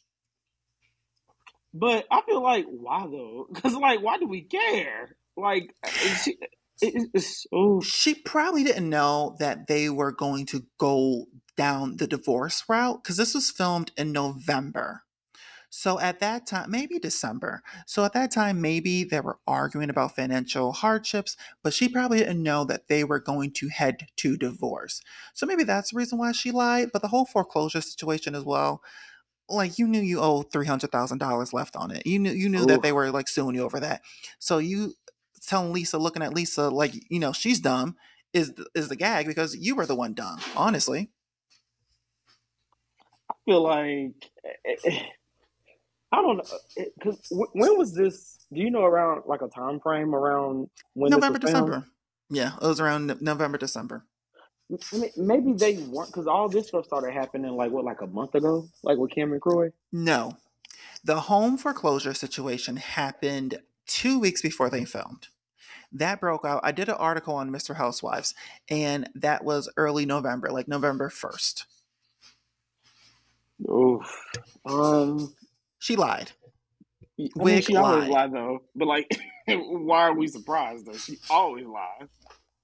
[1.74, 3.48] But I feel like why though?
[3.54, 5.16] Because like, why do we care?
[5.40, 6.38] Like, she,
[6.82, 7.82] it's, oh.
[7.82, 11.26] she probably didn't know that they were going to go
[11.58, 15.04] down the divorce route because this was filmed in November.
[15.70, 17.62] So at that time, maybe December.
[17.86, 22.42] So at that time, maybe they were arguing about financial hardships, but she probably didn't
[22.42, 25.02] know that they were going to head to divorce.
[25.34, 26.90] So maybe that's the reason why she lied.
[26.92, 28.82] But the whole foreclosure situation as well,
[29.48, 32.06] like you knew you owed three hundred thousand dollars left on it.
[32.06, 32.68] You knew you knew Ooh.
[32.68, 34.02] that they were like suing you over that.
[34.40, 34.94] So you
[35.46, 37.96] telling Lisa, looking at Lisa like you know she's dumb
[38.34, 40.40] is is the gag because you were the one dumb.
[40.56, 41.10] Honestly,
[43.30, 44.32] I feel like
[44.66, 45.00] eh, eh,
[46.12, 48.46] I don't know because when was this?
[48.52, 51.86] Do you know around like a time frame around when November December?
[52.30, 54.06] Yeah, it was around November December.
[55.18, 58.68] Maybe they weren't because all this stuff started happening like what, like a month ago,
[58.84, 59.72] like with Cameron Crowe.
[59.92, 60.38] No,
[61.04, 65.28] the home foreclosure situation happened two weeks before they filmed.
[65.92, 66.62] That broke out.
[66.64, 67.76] I did an article on Mr.
[67.76, 68.36] Housewives,
[68.70, 71.64] and that was early November, like November 1st.
[73.70, 74.26] Oof.
[74.66, 75.34] Um,
[75.80, 76.32] she lied.
[77.20, 77.84] I mean, she lied.
[77.84, 78.60] always lied though.
[78.76, 80.98] But like, why are we surprised though?
[80.98, 82.08] She always lies.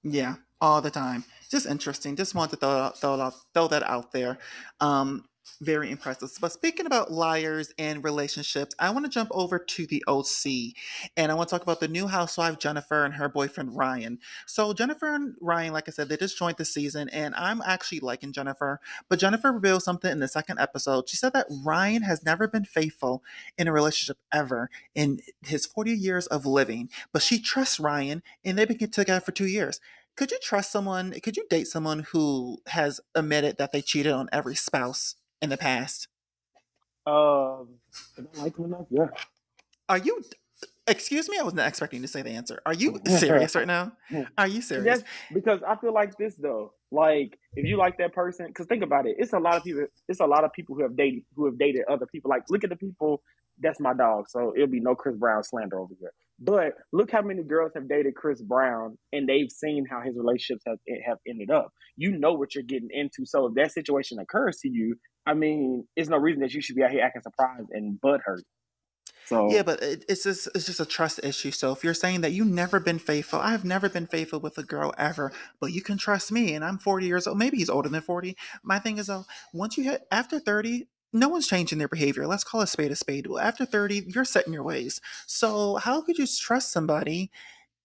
[0.02, 1.24] Yeah, all the time.
[1.50, 2.16] Just interesting.
[2.16, 4.38] Just want to throw, throw, throw that out there.
[4.80, 5.24] Um,
[5.60, 6.30] very impressive.
[6.40, 10.74] But speaking about liars and relationships, I want to jump over to the OC
[11.16, 14.18] and I want to talk about the new housewife, Jennifer, and her boyfriend, Ryan.
[14.46, 18.00] So, Jennifer and Ryan, like I said, they just joined the season and I'm actually
[18.00, 18.80] liking Jennifer.
[19.08, 21.08] But Jennifer revealed something in the second episode.
[21.08, 23.22] She said that Ryan has never been faithful
[23.56, 28.58] in a relationship ever in his 40 years of living, but she trusts Ryan and
[28.58, 29.80] they've been together for two years
[30.16, 34.28] could you trust someone could you date someone who has admitted that they cheated on
[34.32, 36.08] every spouse in the past?
[37.06, 37.78] Um,
[38.18, 38.86] I don't like him enough.
[38.90, 39.08] Yeah.
[39.88, 40.22] Are you?
[40.88, 42.60] Excuse me, I was not expecting to say the answer.
[42.64, 43.92] Are you serious right now?
[44.38, 44.86] Are you serious?
[44.86, 46.72] Yes, because I feel like this though.
[46.92, 49.86] Like, if you like that person, because think about it, it's a lot of people.
[50.08, 52.30] It's a lot of people who have dated who have dated other people.
[52.30, 53.22] Like, look at the people.
[53.58, 54.28] That's my dog.
[54.28, 56.12] So it'll be no Chris Brown slander over here.
[56.38, 60.62] But look how many girls have dated Chris Brown and they've seen how his relationships
[60.66, 61.72] have have ended up.
[61.96, 63.24] You know what you're getting into.
[63.24, 64.96] So if that situation occurs to you,
[65.26, 68.20] I mean, it's no reason that you should be out here acting surprised and butt
[68.24, 68.42] hurt.
[69.26, 71.50] So yeah, but it, it's just it's just a trust issue.
[71.50, 74.62] So if you're saying that you've never been faithful, I've never been faithful with a
[74.62, 77.36] girl ever, but you can trust me, and I'm 40 years old.
[77.36, 78.36] Maybe he's older than 40.
[78.62, 82.26] My thing is though, once you hit after 30, no one's changing their behavior.
[82.28, 83.26] Let's call a spade a spade.
[83.26, 85.00] Well, After 30, you're set in your ways.
[85.26, 87.32] So how could you trust somebody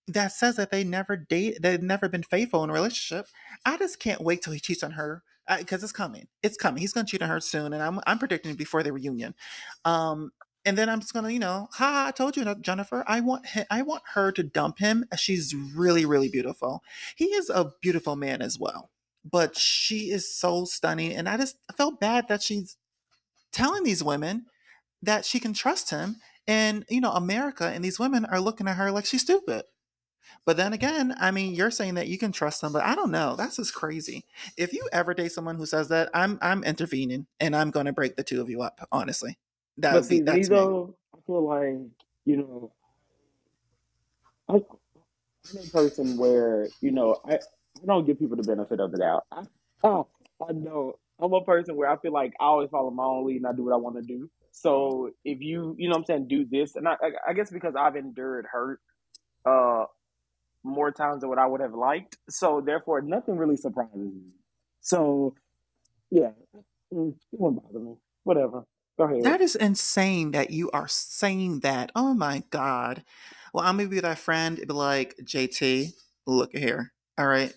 [0.07, 3.27] that says that they never date, they've never been faithful in a relationship?
[3.65, 5.23] I just can't wait till he cheats on her
[5.59, 6.27] because it's coming.
[6.43, 6.81] It's coming.
[6.81, 9.35] He's gonna cheat on her soon, and I'm I'm predicting before the reunion.
[9.85, 10.31] Um,
[10.63, 12.05] and then I'm just gonna, you know, ha!
[12.07, 13.03] I told you, Jennifer.
[13.07, 15.05] I want him, I want her to dump him.
[15.17, 16.83] She's really, really beautiful.
[17.15, 18.91] He is a beautiful man as well,
[19.29, 22.77] but she is so stunning, and I just felt bad that she's
[23.51, 24.45] telling these women
[25.01, 26.17] that she can trust him.
[26.47, 29.63] And, you know, America and these women are looking at her like she's stupid.
[30.45, 33.11] But then again, I mean, you're saying that you can trust them, but I don't
[33.11, 33.35] know.
[33.35, 34.25] That's just crazy.
[34.57, 37.93] If you ever date someone who says that, I'm I'm intervening and I'm going to
[37.93, 38.87] break the two of you up.
[38.91, 39.37] Honestly,
[39.77, 41.77] that but see, me though, I feel like
[42.25, 42.71] you know,
[44.49, 48.91] I, I'm a person where you know I, I don't give people the benefit of
[48.91, 49.23] the doubt.
[49.31, 49.43] I,
[49.83, 50.07] oh,
[50.47, 53.37] I know I'm a person where I feel like I always follow my own lead
[53.37, 54.29] and I do what I want to do.
[54.51, 56.95] So if you, you know I'm saying, do this, and I,
[57.27, 58.81] I guess because I've endured hurt
[59.45, 59.85] uh,
[60.63, 64.21] more times than what I would have liked, so therefore nothing really surprises me.
[64.81, 65.35] So
[66.11, 66.31] yeah,
[66.93, 67.95] mm, it won't bother me.
[68.23, 68.65] whatever.
[68.97, 69.23] Go ahead.
[69.23, 71.91] That is insane that you are saying that.
[71.95, 73.03] Oh my god.
[73.53, 74.57] Well, I'm gonna be that friend.
[74.57, 75.93] Be like, JT,
[76.27, 76.91] look here.
[77.17, 77.53] All right,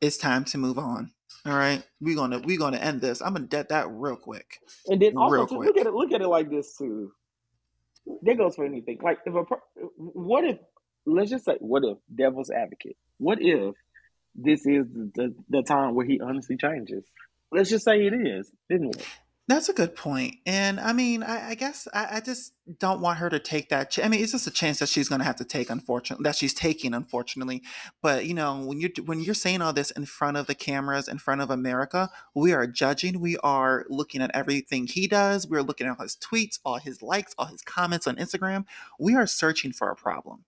[0.00, 1.12] it's time to move on.
[1.46, 3.22] All right, we're gonna we're gonna end this.
[3.22, 4.58] I'm gonna dead that real quick.
[4.86, 5.66] And then also Real too, quick.
[5.68, 5.94] look at it.
[5.94, 7.12] Look at it like this too.
[8.22, 8.98] That goes for anything.
[9.02, 9.44] Like if a
[9.96, 10.58] what if
[11.08, 12.96] let's just say what if devil's advocate?
[13.18, 13.74] What if
[14.34, 17.04] this is the, the, the time where he honestly changes?
[17.50, 19.06] Let's just say it is, didn't it?
[19.48, 20.36] That's a good point.
[20.44, 23.90] And I mean, I, I guess I, I just don't want her to take that.
[23.90, 26.24] Ch- I mean, it's just a chance that she's going to have to take, unfortunately,
[26.24, 27.62] that she's taking, unfortunately.
[28.02, 31.08] But you know, when you're when you're saying all this in front of the cameras,
[31.08, 33.20] in front of America, we are judging.
[33.20, 35.48] We are looking at everything he does.
[35.48, 38.66] We're looking at all his tweets, all his likes, all his comments on Instagram.
[38.98, 40.44] We are searching for a problem.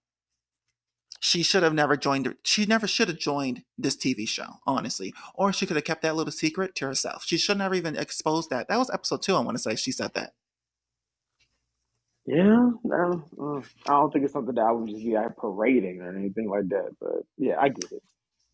[1.22, 2.34] She should have never joined.
[2.42, 5.12] She never should have joined this TV show, honestly.
[5.34, 7.24] Or she could have kept that little secret to herself.
[7.26, 8.68] She should never even exposed that.
[8.68, 9.36] That was episode two.
[9.36, 10.32] I want to say she said that.
[12.26, 16.00] Yeah, no, uh, I don't think it's something that I would just be like parading
[16.00, 16.90] or anything like that.
[17.00, 18.02] But yeah, I get it.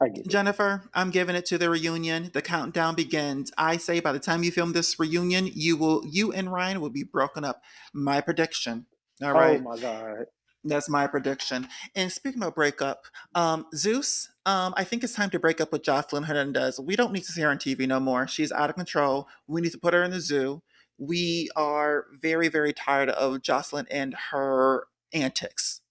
[0.00, 0.28] I get it.
[0.28, 2.30] Jennifer, I'm giving it to the reunion.
[2.32, 3.52] The countdown begins.
[3.58, 6.90] I say by the time you film this reunion, you will you and Ryan will
[6.90, 7.62] be broken up.
[7.92, 8.86] My prediction.
[9.22, 9.60] All right.
[9.60, 10.26] Oh my god.
[10.68, 11.68] That's my prediction.
[11.94, 15.82] And speaking of breakup, um, Zeus, um, I think it's time to break up with
[15.82, 16.80] Joseline Hernandez.
[16.80, 18.26] We don't need to see her on TV no more.
[18.26, 19.28] She's out of control.
[19.46, 20.62] We need to put her in the zoo.
[20.98, 25.82] We are very, very tired of Joseline and her antics.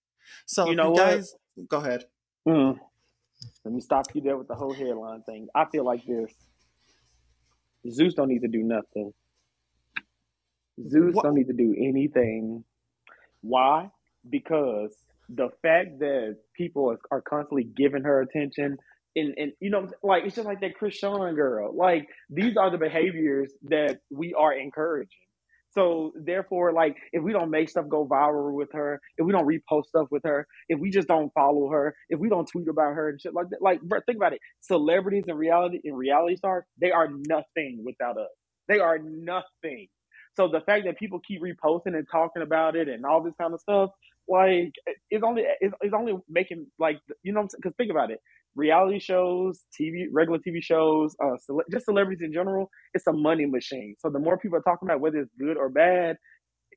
[0.45, 1.25] So, You know you what?
[1.69, 2.05] go ahead.
[2.47, 2.77] Mm.
[3.63, 5.47] Let me stop you there with the whole headline thing.
[5.55, 6.33] I feel like this.
[7.89, 9.13] Zeus don't need to do nothing.
[10.89, 11.23] Zeus What?
[11.23, 12.63] don't need to do anything.
[13.41, 13.91] Why?
[14.29, 14.95] Because
[15.29, 18.77] the fact that people are, are constantly giving her attention
[19.15, 21.75] and, and you know like it's just like that Chrisean girl.
[21.75, 25.09] Like these are the behaviors that we are encouraging.
[25.71, 29.45] So therefore, like if we don't make stuff go viral with her, if we don't
[29.45, 32.93] repost stuff with her, if we just don't follow her, if we don't tweet about
[32.93, 34.39] her and shit like that, like bro, think about it.
[34.61, 38.29] Celebrities in reality in reality stars, they are nothing without us.
[38.67, 39.87] They are nothing.
[40.35, 43.53] So the fact that people keep reposting and talking about it and all this kind
[43.53, 43.91] of stuff,
[44.27, 44.73] like
[45.09, 48.19] it's only it's, it's only making like you know because think about it,
[48.55, 51.35] reality shows, TV, regular TV shows, uh,
[51.71, 53.95] just celebrities in general, it's a money machine.
[53.99, 56.17] So the more people are talking about whether it's good or bad,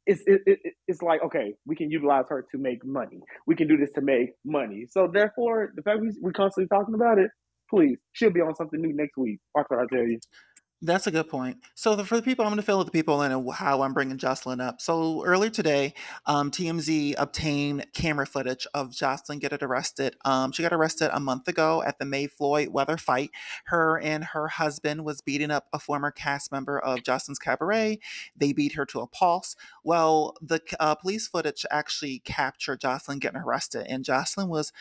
[0.07, 3.21] it's it, it, it's like okay, we can utilize her to make money.
[3.47, 4.87] We can do this to make money.
[4.91, 7.31] So therefore, the fact we we constantly talking about it,
[7.71, 9.41] please, she'll be on something new next week.
[9.55, 10.19] Watch what I tell you.
[10.81, 11.57] That's a good point.
[11.75, 13.93] So the, for the people, I'm going to fill the people in and how I'm
[13.93, 14.81] bringing Joseline up.
[14.81, 15.93] So earlier today,
[16.25, 20.15] um, TMZ obtained camera footage of Joseline getting arrested.
[20.25, 23.33] Um, she got arrested a month ago at the May Floyd weather fight.
[23.65, 27.99] Her and her husband was beating up a former cast member of Joseline's Cabaret.
[28.37, 29.57] They beat her to a pulse.
[29.83, 34.73] Well, the uh, police footage actually captured Joseline getting arrested, and Joseline was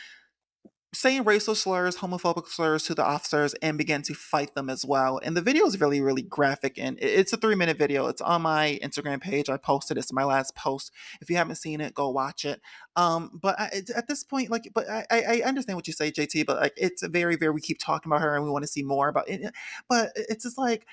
[0.94, 5.20] saying racial slurs, homophobic slurs to the officers and began to fight them as well.
[5.22, 8.06] And the video is really, really graphic and it's a three minute video.
[8.06, 9.50] It's on my Instagram page.
[9.50, 10.90] I posted it's my last post.
[11.20, 12.62] If you haven't seen it, go watch it.
[12.96, 16.46] Um, but I, at this point, like, but I, I understand what you say, JT.
[16.46, 17.52] But like, it's very, very.
[17.52, 19.52] We keep talking about her and we want to see more about it.
[19.88, 20.86] But it's just like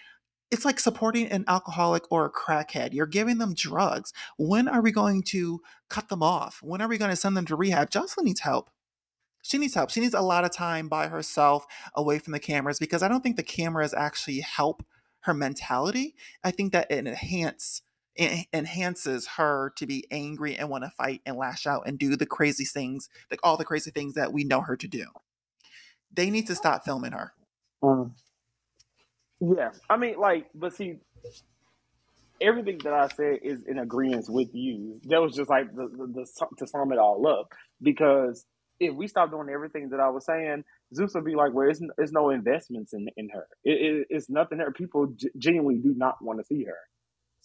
[0.52, 2.94] it's like supporting an alcoholic or a crackhead.
[2.94, 4.14] You're giving them drugs.
[4.38, 6.60] When are we going to cut them off?
[6.62, 7.90] When are we going to send them to rehab?
[7.90, 8.70] Joseline needs help.
[9.46, 9.92] She needs help.
[9.92, 13.22] She needs a lot of time by herself away from the cameras because I don't
[13.22, 14.84] think the cameras actually help
[15.20, 16.16] her mentality.
[16.44, 17.84] I think that it enhance
[18.16, 22.16] it enhances her to be angry and want to fight and lash out and do
[22.16, 25.06] the crazy things, like all the crazy things that we know her to do.
[26.12, 27.34] They need to stop filming her.
[27.84, 28.16] Um,
[29.40, 30.96] yeah, I mean, like, but see,
[32.42, 35.00] everything that I said is in agreement with you.
[35.04, 37.54] That was just like the, the, the to sum it all up.
[37.82, 38.46] Because
[38.80, 41.82] if we stop doing everything that I was saying, Zeus would be like, "Well, it's,
[41.98, 43.48] it's no investments in in her.
[43.64, 44.72] It, it, it's nothing there.
[44.72, 46.78] People genuinely do not want to see her.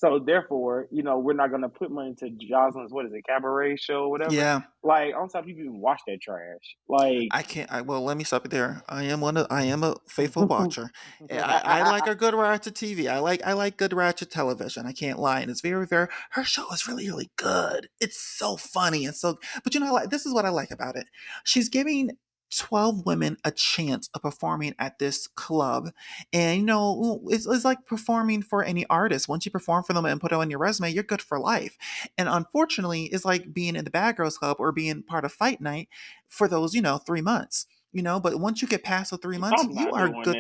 [0.00, 3.22] So therefore, you know, we're not going to put money into Joseline's what is it,
[3.28, 4.32] cabaret show, or whatever.
[4.32, 6.74] Yeah, Like, on top, people even watch that trash.
[6.88, 7.70] Like, I can't.
[7.70, 8.82] I well, let me stop it there.
[8.88, 9.36] I am one.
[9.36, 10.90] Of, I am a faithful watcher.
[11.30, 13.10] I, I like a good ratchet TV.
[13.10, 14.86] I like I like good ratchet television.
[14.86, 16.08] I can't lie, and it's very very.
[16.30, 17.90] Her show is really really good.
[18.00, 19.38] It's so funny and so.
[19.62, 21.08] But you know, like this is what I like about it.
[21.44, 22.12] She's giving.
[22.50, 25.90] 12 women a chance of performing at this club
[26.32, 30.04] and you know it's, it's like performing for any artist once you perform for them
[30.04, 31.76] and put it on your resume you're good for life
[32.18, 35.60] and unfortunately it's like being in the bad girls club or being part of fight
[35.60, 35.88] night
[36.28, 39.38] for those you know three months you know but once you get past the three
[39.38, 40.38] months you are good.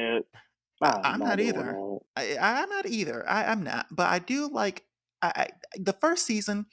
[0.82, 1.80] I'm I'm not not either.
[2.16, 3.28] I, I'm not either.
[3.28, 4.86] I, I'm not, but I do like.
[5.22, 6.66] I, I the first season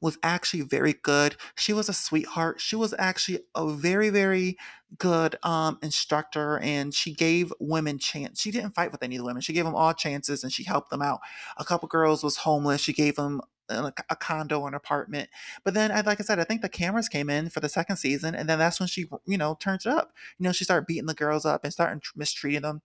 [0.00, 1.36] was actually very good.
[1.56, 2.60] She was a sweetheart.
[2.60, 4.56] She was actually a very very
[4.98, 8.40] good um instructor, and she gave women chance.
[8.40, 9.42] She didn't fight with any of the women.
[9.42, 11.20] She gave them all chances, and she helped them out.
[11.56, 12.80] A couple girls was homeless.
[12.80, 13.40] She gave them.
[13.70, 15.30] A, a condo, an apartment,
[15.64, 17.96] but then, I like I said, I think the cameras came in for the second
[17.96, 20.12] season, and then that's when she, you know, turns it up.
[20.38, 22.82] You know, she started beating the girls up and starting mistreating them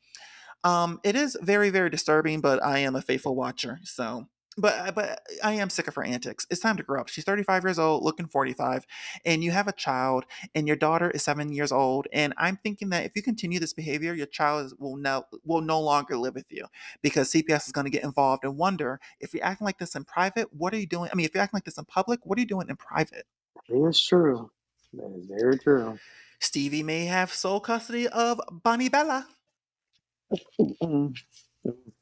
[0.63, 3.79] um, it is very, very disturbing, but I am a faithful watcher.
[3.84, 4.27] So,
[4.60, 6.45] but uh, but I am sick of her antics.
[6.50, 7.08] It's time to grow up.
[7.08, 8.86] She's 35 years old, looking 45,
[9.26, 12.08] and you have a child, and your daughter is seven years old.
[12.12, 15.62] And I'm thinking that if you continue this behavior, your child is, will no will
[15.62, 16.65] no longer live with you
[17.02, 20.04] because CPS is going to get involved and wonder if you're acting like this in
[20.04, 21.10] private, what are you doing?
[21.12, 23.26] I mean, if you're acting like this in public, what are you doing in private?
[23.67, 24.50] It's true.
[24.93, 25.98] That is very true.
[26.39, 29.28] Stevie may have sole custody of Bonnie Bella.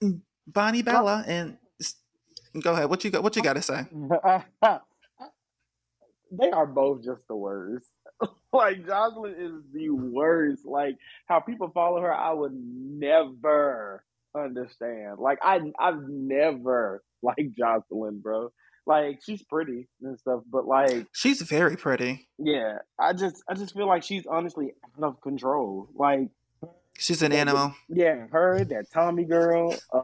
[0.03, 0.21] Mm.
[0.45, 1.57] Bonnie Bella and
[2.61, 2.89] go ahead.
[2.89, 3.23] What you got?
[3.23, 3.85] What you got to say?
[6.31, 7.87] they are both just the worst.
[8.53, 10.65] like Joseline is the worst.
[10.65, 10.95] Like
[11.27, 14.03] how people follow her, I would never
[14.35, 15.19] understand.
[15.19, 18.51] Like I, I've never liked Joseline, bro.
[18.85, 22.29] Like she's pretty and stuff, but like, She's very pretty.
[22.37, 25.89] yeah, I just, I just feel like she's honestly out of control.
[25.93, 26.29] Like,
[26.97, 27.75] She's an animal.
[27.89, 30.03] yeah, her, that Tommie girl, uh,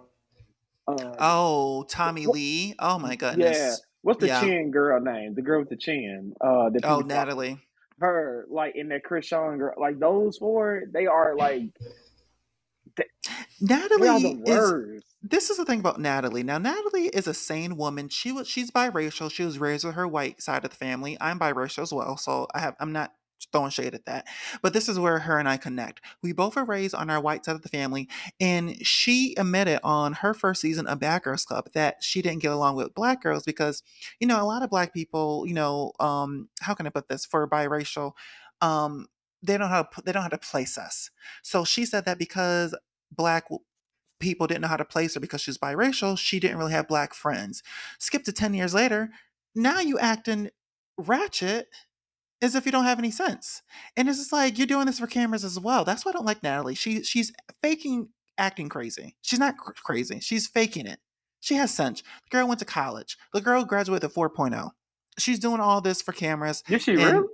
[0.88, 2.76] um, Oh, Tommie what, Lee.
[2.80, 3.58] Oh my goodness.
[3.58, 4.40] yeah, what's the Yeah.
[4.42, 5.34] chin girl name?
[5.36, 7.00] The girl with the chin, uh, that Oh.
[7.02, 7.60] Natalie.
[8.00, 11.70] her like in that Chrisean girl, like those four, they are like
[12.98, 13.06] they,
[13.64, 14.74] they Natalie is
[15.22, 16.44] this is the thing about Natalie.
[16.44, 18.10] Now, Natalie is a sane woman.
[18.10, 19.32] She was she's biracial.
[19.32, 21.18] She was raised with her white side of the family.
[21.22, 23.14] I'm biracial as well, so I have I'm not
[23.52, 24.26] throwing shade at that.
[24.62, 26.02] But this is where her and I connect.
[26.22, 28.08] We both are raised on our white side of the family,
[28.40, 32.52] and she admitted on her first season of Bad Girls Club that she didn't get
[32.52, 33.84] along with black girls because,
[34.20, 37.26] you know, a lot of black people, you know, um, how can I put this
[37.26, 38.14] for biracial,
[38.62, 39.08] um,
[39.42, 41.12] they don't how they don't know how to place us.
[41.42, 42.76] So she said that because
[43.12, 43.46] black
[44.20, 47.14] people didn't know how to place her because she's biracial, she didn't really have black
[47.14, 47.62] friends.
[48.00, 49.10] Skip to 10 years later,
[49.54, 50.50] now you acting
[50.98, 51.68] ratchet
[52.44, 53.62] as if you don't have any sense.
[53.96, 55.84] And it's just like you're doing this for cameras as well.
[55.86, 56.76] That's why I don't like Natalie.
[56.76, 59.16] She she's faking acting crazy.
[59.22, 60.20] She's not cr- crazy.
[60.20, 61.00] She's faking it.
[61.40, 62.02] She has sense.
[62.02, 63.18] The girl went to college.
[63.34, 64.72] The girl graduated with 4.0.
[65.18, 67.28] She's doing all this for cameras Did she really?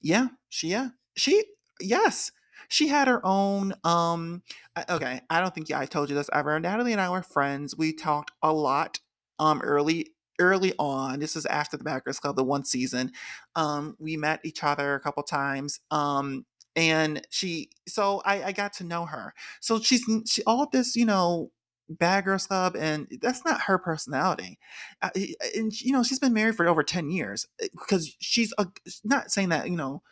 [0.00, 0.90] yeah, she yeah.
[1.16, 1.44] She
[1.80, 2.30] yes.
[2.68, 4.42] She had her own um
[4.88, 6.58] okay, I don't think yeah, I told you this ever.
[6.60, 7.76] Natalie and I were friends.
[7.76, 9.00] We talked a lot
[9.38, 11.20] um early early on.
[11.20, 13.12] This is after the Backers Club, the one season.
[13.56, 15.80] Um we met each other a couple times.
[15.90, 16.46] Um
[16.76, 19.34] and she so I I got to know her.
[19.60, 21.50] So she's she all of this, you know,
[21.88, 24.58] Bad Girls Club, and that's not her personality.
[25.02, 25.10] Uh,
[25.56, 28.66] and you know, she's been married for over ten years because she's a,
[29.04, 30.02] not saying that you know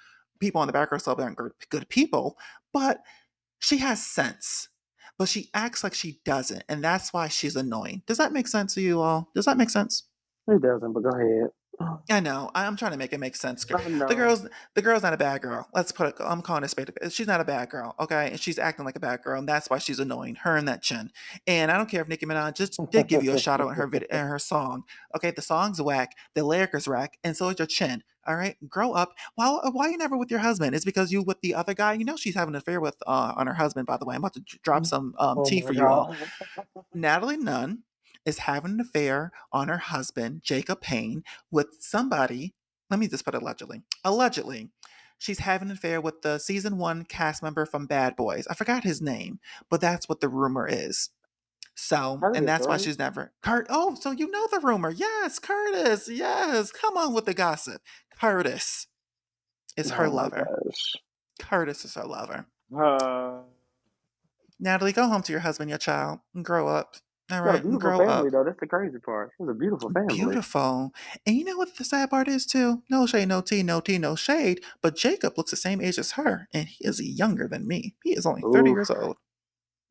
[0.41, 2.39] people on the Bad Girls Club aren't good, good people,
[2.73, 3.01] but
[3.59, 4.69] she has sense.
[5.19, 8.03] But she acts like she doesn't, and that's why she's annoying.
[8.07, 9.31] Does that make sense to you all?
[9.35, 10.05] Does that make sense?
[10.49, 11.51] It doesn't, but go ahead.
[12.11, 12.51] I know.
[12.55, 13.65] I'm trying to make it make sense.
[13.65, 15.69] The girl's the girl's not a bad girl.
[15.75, 16.15] Let's put it.
[16.21, 16.91] I'm calling it spade.
[17.11, 18.31] She's not a bad girl, okay?
[18.31, 20.37] And she's acting like a bad girl, and that's why she's annoying.
[20.37, 21.11] Her and that chin.
[21.47, 23.75] And I don't care if Nicki Minaj just did give you a shout out in
[23.75, 24.85] her video, in her song.
[25.15, 28.03] Okay, the song's whack, the lyric is whack, and so is your chin.
[28.27, 29.13] All right, grow up.
[29.35, 30.75] Why why you never with your husband?
[30.75, 31.93] It's because you with the other guy.
[31.93, 33.87] You know she's having an affair with uh on her husband.
[33.87, 36.15] By the way, I'm about to drop some um Oh tea for you all.
[36.93, 37.83] Natalie Nunn
[38.27, 42.55] is having an affair on her husband, Jacob Payne, with somebody.
[42.91, 43.83] Let me just put it allegedly.
[44.05, 44.69] Allegedly,
[45.19, 48.47] she's having an affair with the season one cast member from Bad Boys.
[48.49, 49.39] I forgot his name,
[49.71, 51.11] but that's what the rumor is.
[51.79, 53.67] So, and Curtis, that's why she's never Kurt.
[53.69, 54.91] Oh, so you know the rumor?
[54.91, 56.09] Yes, Curtis.
[56.11, 57.83] Yes, come on with the gossip.
[58.19, 58.87] Curtis
[59.77, 60.47] is her Oh lover.
[60.65, 60.93] gosh.
[61.39, 62.47] Curtis is her lover.
[62.75, 63.41] Uh,
[64.59, 66.97] Natalie, go home to your husband, your child, and grow up.
[67.31, 68.33] All she got a right, beautiful family up.
[68.33, 68.45] though.
[68.45, 69.33] That's the crazy part.
[69.41, 70.15] Has a beautiful family.
[70.15, 70.93] Beautiful.
[71.27, 72.83] And you know what the sad part is too?
[72.89, 74.63] No shade, no tea, no tea, no shade.
[74.81, 77.97] But Jacob looks the same age as her, and he is younger than me.
[78.05, 78.75] He is only 30 Oof.
[78.77, 79.17] years old.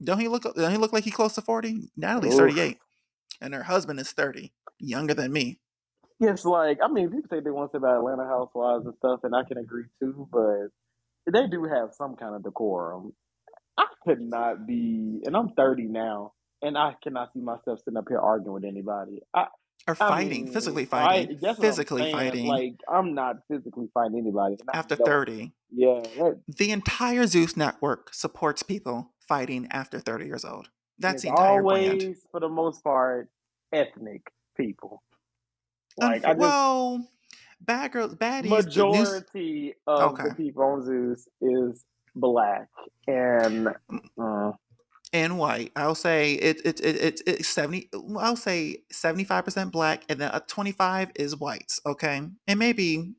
[0.03, 1.89] Don't he look don't he look like he's close to 40?
[1.97, 2.39] Natalie's Oof.
[2.39, 2.77] 38.
[3.41, 4.53] And her husband is 30.
[4.79, 5.59] Younger than me.
[6.21, 9.21] It's like I mean, people say they want to say about Atlanta Housewives and stuff,
[9.23, 10.69] and I can agree too, but
[11.31, 13.13] they do have some kind of decorum.
[13.77, 16.31] I could not be, and I'm 30 now,
[16.65, 19.21] and I cannot see myself sitting up here arguing with anybody.
[19.33, 19.47] I,
[19.87, 21.39] Or I fighting, mean, physically fighting.
[21.47, 24.57] I'm Physically fighting Like I'm not physically fighting anybody.
[24.73, 25.51] I after 30.
[25.71, 30.69] yeah, that, The entire Zeus network supports people fighting after 30 years old.
[30.97, 32.15] That's the entire always, brand.
[32.31, 33.29] for the most part,
[33.71, 35.03] ethnic people.
[35.97, 37.07] Like Unf- I just well,
[37.61, 38.49] bad girls, baddies.
[38.49, 40.29] Majority of Okay.
[40.29, 41.85] the people on Zeus is
[42.15, 42.69] black,
[43.07, 43.67] and
[44.21, 44.51] uh,
[45.15, 45.71] and white.
[45.77, 47.89] I'll say it it it it, it's seventy.
[48.19, 51.79] I'll say seventy five percent black, and then a twenty five is whites.
[51.85, 53.13] Okay, and maybe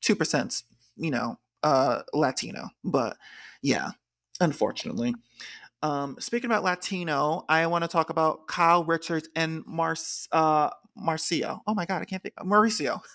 [0.00, 0.62] two percent,
[0.96, 2.68] you know, uh, Latino.
[2.84, 3.16] But
[3.62, 3.90] yeah,
[4.40, 5.14] unfortunately.
[5.82, 11.58] Um, speaking about Latino, I want to talk about Kyle Richards and Mars uh Marcio.
[11.66, 13.00] Oh my god, I can't think Mauricio.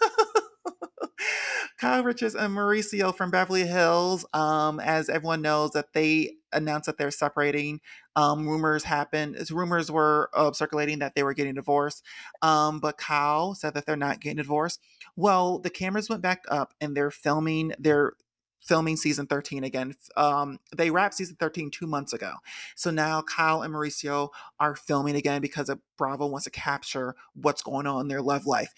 [1.79, 4.25] Kyle Richards and Mauricio from Beverly Hills.
[4.33, 7.79] Um, as everyone knows, that they announced that they're separating.
[8.19, 9.37] Um, rumors happened.
[9.49, 12.03] Rumors were uh, circulating that they were getting divorced.
[12.41, 14.81] Um, but Kyle said that they're not getting divorced.
[15.15, 17.73] Well, the cameras went back up and they're filming.
[17.79, 18.13] They're
[18.59, 19.95] filming season 13 again.
[20.17, 22.33] Um, they wrapped season 13 two months ago.
[22.75, 27.87] So now Kyle and Mauricio are filming again because Bravo wants to capture what's going
[27.87, 28.73] on in their love life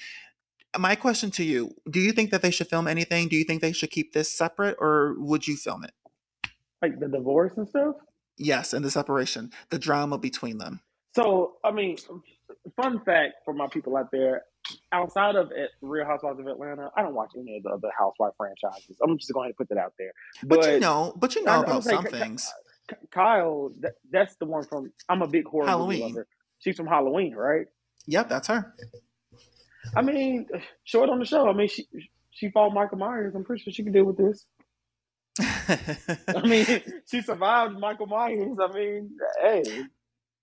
[0.79, 3.61] my question to you do you think that they should film anything do you think
[3.61, 5.91] they should keep this separate or would you film it
[6.81, 7.95] like the divorce and stuff.
[8.41, 10.81] Yes and the separation the drama between them
[11.15, 11.97] So, I mean,
[12.75, 14.43] fun fact for my people out there:
[14.91, 18.33] outside of it, Real Housewives of Atlanta, I don't watch any of the other Housewife
[18.37, 18.97] franchises.
[19.03, 20.11] I'm just going to put that out there.
[20.43, 22.51] but, you know but you know I- about some things
[23.11, 24.91] Kyle, that, that's the one from.
[25.07, 26.01] I'm a big horror movie Halloween.
[26.01, 26.27] lover.
[26.59, 27.67] She's from Halloween, right?
[28.07, 28.73] yep that's her
[29.95, 30.47] I mean,
[30.83, 31.49] short on the show.
[31.49, 31.87] I mean, she
[32.31, 33.33] she fought Michael Myers.
[33.35, 34.45] I'm pretty sure she can deal with this.
[35.39, 36.65] I mean,
[37.09, 38.57] she survived Michael Myers.
[38.61, 39.11] I mean,
[39.41, 39.63] hey,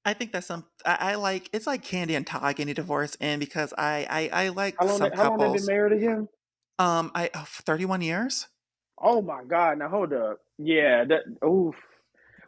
[0.05, 0.65] I think that's some.
[0.87, 1.51] I, I like.
[1.53, 4.99] It's like Kandi and Todd getting divorced, and because I I, I like how long?
[4.99, 6.29] some They, how long have they been married again?
[6.79, 8.47] Um, I oh, thirty-one years,
[9.01, 9.79] Oh my God!
[9.79, 10.39] Now hold up.
[10.59, 11.47] Yeah, that.
[11.47, 11.75] Oof.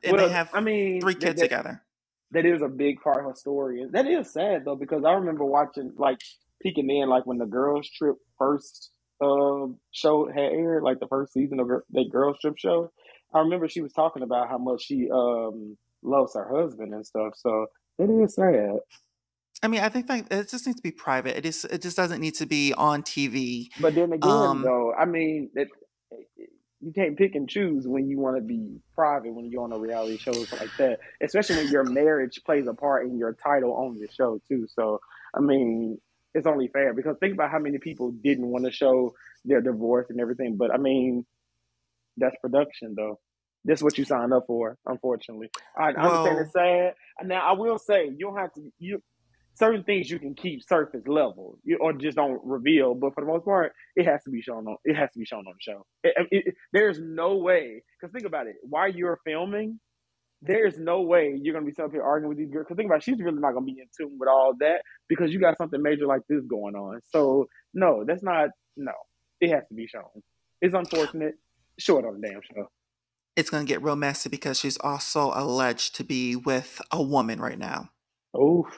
[0.03, 1.83] and well, they have I mean, three kids that- together.
[2.31, 3.85] that is a big part of her story.
[3.91, 6.21] That is sad though, because I remember watching like
[6.63, 11.33] peeking in like when the girls trip first um show had aired, like the first
[11.33, 12.91] season of that girl strip show.
[13.33, 17.35] I remember she was talking about how much she um loves her husband and stuff.
[17.37, 17.67] So
[17.99, 18.79] it is sad.
[19.63, 21.37] I mean, I think that it just needs to be private.
[21.37, 21.65] It is.
[21.67, 23.69] It just doesn't need to be on TV.
[23.79, 25.69] But then again, Um, though, I mean, it,
[26.81, 29.79] you can't pick and choose when you want to be private when you're on a
[29.79, 31.01] reality show like that.
[31.21, 34.67] Especially when your marriage plays a part in your title on the show too.
[34.75, 35.01] So
[35.35, 36.01] I mean,
[36.35, 39.13] it's only fair because think about how many people didn't want to show
[39.45, 40.57] their divorce and everything.
[40.57, 41.27] But I mean,
[42.17, 43.19] that's production though.
[43.65, 45.51] This is what you signed up for, unfortunately.
[45.77, 46.95] I, I understand Well- it's sad.
[47.27, 49.03] Now I will say you don't have to you
[49.55, 53.27] certain things you can keep surface level you, or just don't reveal, but for the
[53.27, 55.61] most part, it has to be shown on it has to be shown on the
[55.61, 55.85] show.
[56.05, 58.57] It, it, it- there's no way because think about it.
[58.63, 59.79] While you're filming,
[60.43, 62.65] there's no way you're gonna be sitting up here arguing with these girls.
[62.65, 65.33] Because think about it, she's really not gonna be in tune with all that because
[65.33, 67.01] you got something major like this going on.
[67.09, 68.93] So no, that's not no.
[69.41, 70.05] It has to be shown.
[70.61, 71.35] It's unfortunate.
[71.79, 72.69] Short on the damn show.
[73.37, 77.59] It's gonna get real messy because she's also alleged to be with a woman right
[77.59, 77.91] now.
[78.35, 78.69] Oh.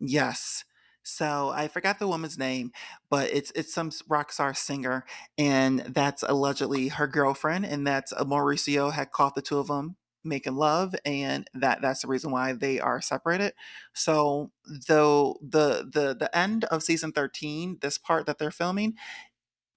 [0.00, 0.64] Yes.
[1.02, 2.72] So I forgot the woman's name,
[3.08, 5.04] but it's it's some rock star singer,
[5.38, 9.96] and that's allegedly her girlfriend, and that's uh, Mauricio had caught the two of them
[10.24, 13.54] making love, and that that's the reason why they are separated.
[13.94, 14.50] So
[14.88, 18.94] though the the the end of season thirteen, this part that they're filming,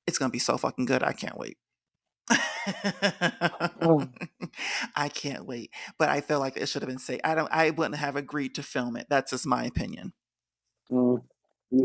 [0.08, 1.04] it's gonna be so fucking good.
[1.04, 1.58] I can't wait.
[3.82, 4.08] Oh.
[4.96, 7.20] I can't wait, but I feel like it should have been safe.
[7.24, 7.50] I don't.
[7.52, 9.08] I wouldn't have agreed to film it.
[9.10, 10.14] That's just my opinion.
[10.92, 11.24] Mm.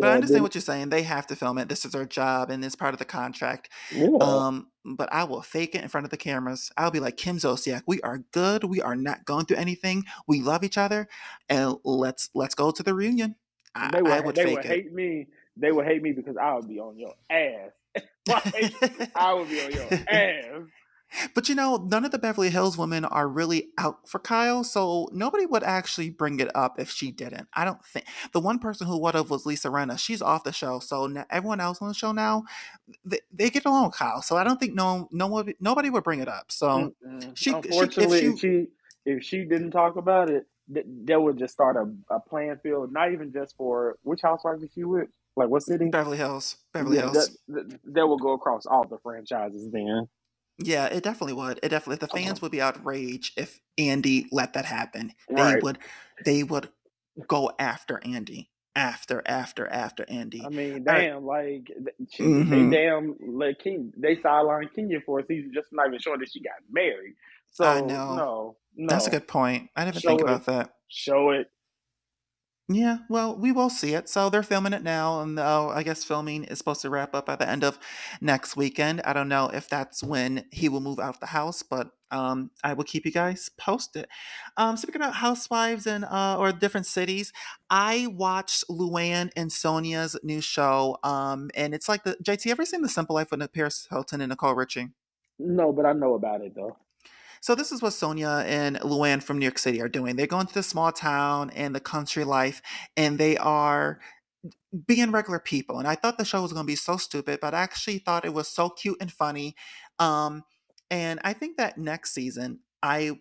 [0.01, 0.91] But I understand then- what you're saying.
[0.91, 1.68] They have to film it.
[1.68, 3.70] This is their job and it's part of the contract.
[3.93, 4.09] yeah.
[4.20, 6.70] Um, but I will fake it in front of the cameras.
[6.76, 7.82] I'll be like Kim Zolciak.
[7.86, 8.64] We are good.
[8.64, 10.05] We are not going through anything.
[10.26, 11.09] We love each other,
[11.49, 13.34] and let's let's go to the reunion.
[13.74, 14.66] I, they would, I would they would it.
[14.66, 15.28] hate me.
[15.57, 17.72] They would hate me because I would be on your ass.
[18.28, 20.62] Like, I would be on your ass.
[21.35, 25.09] But you know, none of the Beverly Hills women are really out for Kyle, so
[25.13, 27.49] nobody would actually bring it up if she didn't.
[27.55, 29.99] I don't think the one person who would have was Lisa Rinna.
[29.99, 32.45] She's off the show, so everyone else on the show now
[33.05, 34.23] they, they get along with Kyle.
[34.23, 36.51] So I don't think no no one nobody would bring it up.
[36.53, 37.37] So Mm-mm.
[37.37, 38.67] she- she- if Unfortunately, if she- she
[39.07, 42.93] if she didn't talk about it, th- that would just start a, a playing field.
[42.93, 45.09] Not even just for which housewife is she with?
[45.37, 45.89] Like what city?
[45.89, 47.31] Beverly Hills, Beverly Yeah, Hills.
[47.49, 49.69] That, that, that will go across all the franchises.
[49.73, 50.09] Then
[50.59, 51.61] Yeah, it definitely would.
[51.63, 52.43] It definitely the fans Uh-huh.
[52.43, 55.15] would be outraged if Andy let that happen.
[55.37, 55.79] They would
[56.25, 56.71] they would
[57.29, 58.51] go after Andy.
[58.77, 60.41] After, after, after Andy.
[60.47, 61.11] I mean, right.
[61.11, 61.71] damn, like
[62.11, 62.49] she, Mhm.
[62.49, 66.31] they damn let King they sidelined Kenya for a season just not even sure that
[66.33, 67.15] she got married.
[67.53, 68.17] So I know.
[68.17, 69.71] no, no, That's a good point.
[69.77, 70.43] I didn't even Show think it.
[70.43, 70.75] about that.
[70.89, 71.51] show it.
[72.71, 74.11] Yeah, well, we will see it.
[74.11, 77.31] So they're filming it now, and uh, I guess filming is supposed to wrap up
[77.31, 77.79] at the end of
[78.21, 79.01] next weekend.
[79.07, 82.51] I don't know if that's when he will move out of the house, but um,
[82.62, 84.07] I will keep you guys posted.
[84.59, 87.33] Um, speaking about housewives and uh, or different cities,
[87.71, 92.51] I watched Luann and Sonja's new show, um, and it's like the JT.
[92.51, 94.89] Ever seen The Simple Life with Paris Hilton and Nicole Richie?
[95.39, 96.77] No, but I know about it though.
[97.41, 100.16] So this is what Sonja and Luann from New York City are doing.
[100.16, 102.62] They're going to the small town and the country life,
[102.97, 104.01] and they are
[104.86, 105.78] being regular people.
[105.78, 108.24] And I thought the show was going to be so stupid, but I actually thought
[108.24, 109.55] it was so cute and funny.
[109.99, 110.45] Um,
[110.91, 113.18] and I think that next season, I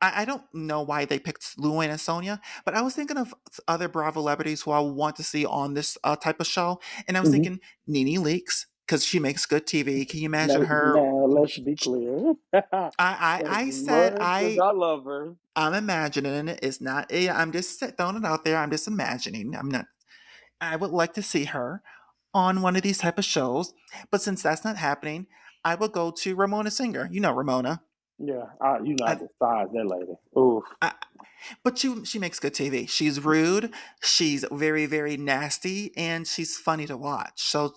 [0.00, 3.34] I, don't know why they picked Luann and Sonja, but I was thinking of
[3.66, 7.16] other Bravo celebrities who I want to see on this uh, type of show, and
[7.16, 7.42] I was mm-hmm.
[7.42, 10.08] thinking NeNe Leakes because she makes good TV.
[10.08, 10.94] Can you imagine her?
[10.96, 12.32] Now, let's be clear.
[12.54, 15.34] I I, I said I I love her.
[15.54, 16.60] I'm imagining it.
[16.62, 17.06] It's not.
[17.10, 18.56] Eh, I'm just throwing it out there.
[18.56, 19.54] I'm just imagining.
[19.54, 19.86] I'm not.
[20.60, 21.82] I would like to see her
[22.32, 23.74] on one of these type of shows,
[24.10, 25.26] but since that's not happening,
[25.64, 27.08] I will go to Ramona Singer.
[27.12, 27.82] You know Ramona.
[28.18, 30.12] Yeah, I, you know I despise that lady.
[30.36, 30.64] Oof.
[30.82, 30.92] I,
[31.62, 32.88] but she she makes good TV.
[32.88, 33.72] She's rude.
[34.02, 37.42] She's very very nasty, and she's funny to watch.
[37.42, 37.74] So,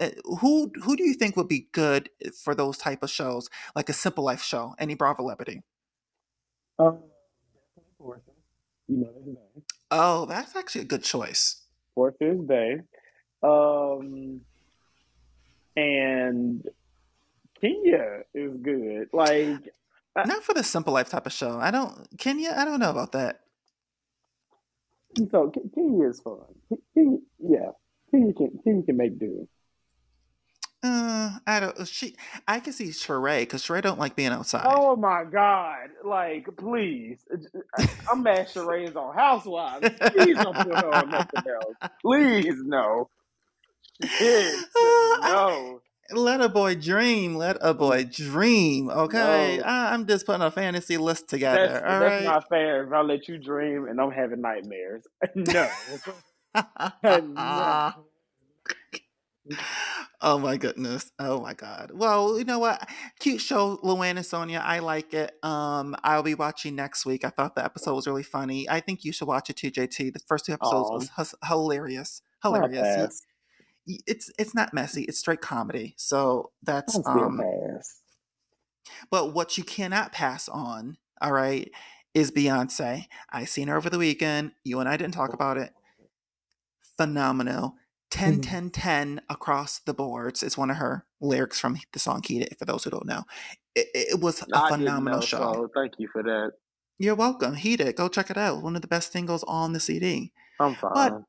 [0.00, 0.10] eh,
[0.40, 2.10] who who do you think would be good
[2.42, 4.74] for those type of shows, like a Simple Life show?
[4.78, 5.62] Any Bravo celebrity?
[6.78, 6.98] Um,
[8.88, 9.36] you know
[9.90, 11.62] Oh, that's actually a good choice.
[11.94, 12.78] Fourth is Bay.
[13.42, 14.40] Um,
[15.76, 16.66] and
[17.66, 19.08] Kenya is good.
[19.12, 19.72] Like
[20.16, 21.58] not for the simple life type of show.
[21.58, 22.54] I don't Kenya.
[22.56, 23.40] I don't know about that.
[25.30, 26.38] So Kenya is fun.
[26.94, 27.70] Kenya, yeah,
[28.10, 29.48] Kenya can Kenya can make do.
[30.82, 31.88] Uh, I don't.
[31.88, 34.66] She, I can see Sheree because Sheree don't like being outside.
[34.68, 35.88] Oh my god!
[36.04, 37.18] Like, please,
[38.10, 39.88] I'm mad Sheree is on Housewives.
[40.12, 41.92] Please don't put her on nothing else.
[42.02, 43.08] Please, no.
[44.20, 45.80] no.
[46.12, 47.36] Let a boy dream.
[47.36, 48.90] Let a boy dream.
[48.90, 49.64] Okay, no.
[49.64, 51.68] I, am just putting a fantasy list together.
[51.68, 52.24] That's, all that's right?
[52.24, 52.84] not fair.
[52.84, 55.04] If I let you dream and I'm having nightmares,
[55.34, 55.68] no.
[56.54, 57.92] no.
[60.20, 61.10] oh my goodness.
[61.18, 61.90] Oh my god.
[61.94, 62.88] Well, you know what?
[63.18, 64.60] Cute show, Luann and Sonja.
[64.60, 65.32] I like it.
[65.42, 67.24] Um, I'll be watching next week.
[67.24, 68.68] I thought the episode was really funny.
[68.68, 70.12] I think you should watch it too, JT.
[70.12, 72.22] The first two episodes was hilarious.
[72.42, 73.22] Hilarious
[73.86, 75.04] it's it's not messy.
[75.04, 75.94] It's straight comedy.
[75.96, 77.40] So that's um.
[79.10, 81.70] But what you cannot pass on, all right,
[82.14, 83.06] is Beyonce.
[83.30, 84.52] I seen her over the weekend.
[84.64, 85.72] You and I didn't talk about it.
[86.96, 87.74] Phenomenal.
[88.10, 88.40] 10 mm-hmm.
[88.40, 92.64] 10 10 across the boards is one of her lyrics from the song Heated, for
[92.64, 93.24] those who don't know.
[93.74, 95.52] It, it was a I phenomenal know, show.
[95.52, 96.52] So thank you for that.
[96.98, 97.54] You're welcome.
[97.54, 97.96] Heated.
[97.96, 98.62] Go check it out.
[98.62, 100.32] One of the best singles on the CD.
[100.60, 100.92] I'm fine.
[100.94, 101.22] But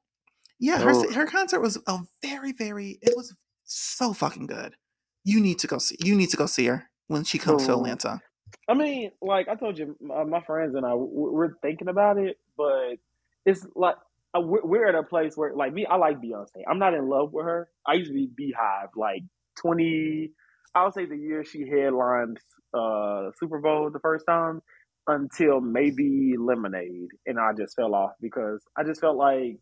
[0.59, 1.13] yeah, her oh.
[1.13, 2.99] her concert was a very very.
[3.01, 4.75] It was so fucking good.
[5.23, 5.97] You need to go see.
[5.99, 8.21] You need to go see her when she comes to Atlanta.
[8.69, 12.37] I mean, like I told you, my, my friends and I we're thinking about it,
[12.57, 12.97] but
[13.45, 13.95] it's like
[14.33, 16.63] uh, we're at a place where, like me, I like Beyonce.
[16.69, 17.69] I'm not in love with her.
[17.85, 19.23] I used to be BeyHive, like
[19.59, 20.31] twenty.
[20.75, 22.39] I would say the year she headlined
[22.73, 24.61] uh, Super Bowl the first time
[25.07, 29.59] until maybe Lemonade, and I just fell off because I just felt like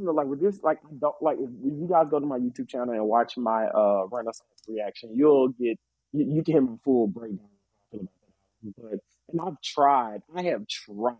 [0.00, 2.94] Like with this, like I don't like if you guys go to my YouTube channel
[2.94, 5.78] and watch my uh Renaissance reaction, you'll get
[6.12, 7.48] you, you can hear a full breakdown
[8.62, 11.16] But and I've tried, I have tried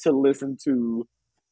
[0.00, 1.06] to listen to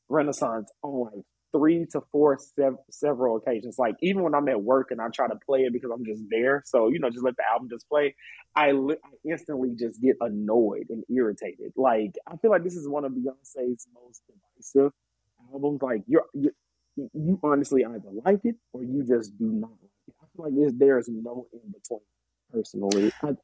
[0.09, 3.77] Renaissance on like three to four sev- several occasions.
[3.79, 6.23] Like even when I'm at work and I try to play it because I'm just
[6.31, 8.15] there, so you know, just let the album just play.
[8.57, 11.73] I, li- I instantly just get annoyed and irritated.
[11.77, 14.93] Like I feel like this is one of Beyonce's most divisive
[15.53, 16.53] albums, like you're, you
[16.97, 20.15] you honestly either like it or you just do not like it.
[20.21, 22.01] I feel like there's there's no in between.
[22.53, 23.35] Personally, I,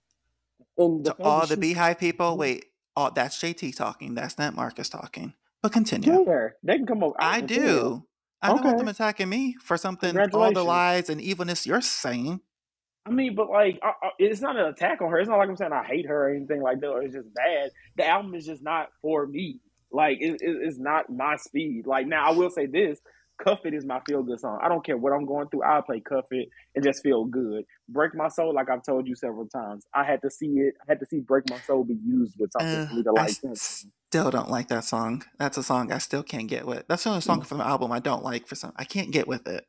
[0.76, 2.40] and to all the BeyHive people, mm-hmm.
[2.40, 4.14] wait, oh, that's JT talking.
[4.14, 5.32] That's not Marcus talking.
[5.62, 6.12] But continue.
[6.12, 6.54] Sure.
[6.62, 7.16] They can come over.
[7.18, 8.04] I, I do.
[8.40, 10.16] I don't want them attacking me for something.
[10.32, 12.40] All the lies and evilness you're saying.
[13.04, 15.18] I mean, but like, I, I, it's not an attack on her.
[15.18, 16.88] It's not like I'm saying I hate her or anything like that.
[16.88, 17.70] Or it's just bad.
[17.96, 19.60] The album is just not for me.
[19.90, 21.86] Like it, it, it's not my speed.
[21.86, 22.98] Like now, I will say this:
[23.42, 24.58] Cuff It is my feel good song.
[24.62, 25.62] I don't care what I'm going through.
[25.62, 27.64] I'll play Cuff It and just feel good.
[27.88, 29.86] Break My Soul, like I've told you several times.
[29.94, 30.74] I had to see it.
[30.82, 33.12] I had to see Break My Soul be used with something uh, for me to
[33.12, 33.30] like.
[33.30, 35.24] I still don't like that song.
[35.38, 36.84] That's a song I still can't get with.
[36.88, 37.46] That's the only song mm.
[37.46, 38.72] from the album I don't like for some.
[38.76, 39.66] I can't get with it.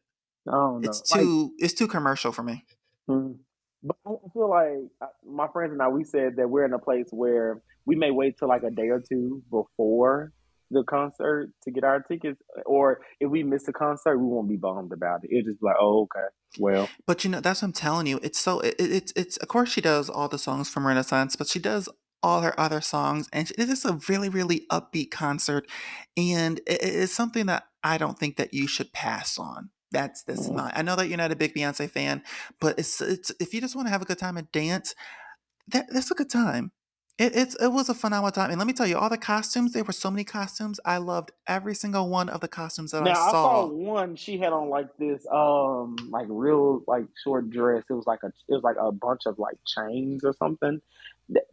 [0.47, 2.65] Oh no, it's too like, it's too commercial for me.
[3.09, 3.37] Mm.
[3.83, 6.79] But I feel like uh, my friends and I, we said that we're in a
[6.79, 10.33] place where we may wait till like a day or two before
[10.71, 14.57] the concert to get our tickets, or if we miss the concert, we won't be
[14.57, 15.31] bummed about it.
[15.31, 16.27] It'll just be like, oh, okay,
[16.59, 16.89] well.
[17.07, 18.19] But you know, that's what I'm telling you.
[18.21, 21.47] It's so it, it's it's of course she does all the songs from Renaissance, but
[21.47, 21.89] she does
[22.21, 25.65] all her other songs, and it is a really really upbeat concert,
[26.15, 29.69] and it is something that I don't think that you should pass on.
[29.91, 30.71] That's this my.
[30.73, 32.23] I know that you're not a big Beyonce fan,
[32.59, 34.93] but it's it's if you just want to have a good time and dance,
[35.67, 36.71] that that's a good time.
[37.17, 39.73] It, it's it was a phenomenal time, and let me tell you, all the costumes.
[39.73, 40.79] There were so many costumes.
[40.85, 43.27] I loved every single one of the costumes that now, I saw.
[43.27, 44.15] I saw one.
[44.15, 47.83] She had on like this, um, like real like short dress.
[47.89, 50.79] It was like a it was like a bunch of like chains or something.
[51.29, 51.43] That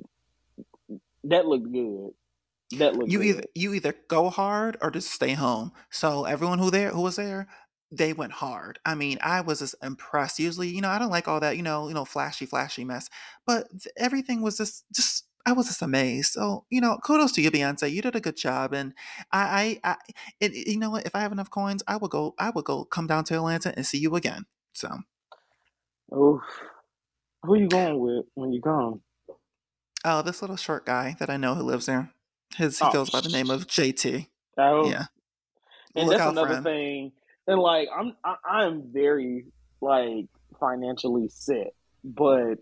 [1.24, 2.10] that looked good.
[2.78, 3.26] That looked you good.
[3.26, 5.72] either you either go hard or just stay home.
[5.90, 7.48] So everyone who there who was there,
[7.90, 8.78] they went hard.
[8.84, 10.38] I mean, I was just impressed.
[10.38, 13.08] Usually, you know, I don't like all that, you know, you know, flashy, flashy mess,
[13.46, 16.32] but th- everything was just just I was just amazed.
[16.32, 17.90] So, you know, kudos to you, Beyonce.
[17.90, 18.92] You did a good job, and
[19.30, 19.96] I, I, I
[20.40, 21.06] it, you know what?
[21.06, 22.34] If I have enough coins, I will go.
[22.38, 24.46] I will go come down to Atlanta and see you again.
[24.72, 24.88] So,
[26.12, 26.40] oh,
[27.44, 29.02] who are you going with when you come?
[30.04, 32.12] Oh, this little short guy that I know who lives there.
[32.56, 34.26] His he oh, goes by the name of JT.
[34.58, 35.04] Oh, yeah.
[35.94, 37.12] And Look that's another thing.
[37.46, 39.46] And like, I'm I, I'm very
[39.80, 40.26] like
[40.58, 41.72] financially set,
[42.04, 42.58] but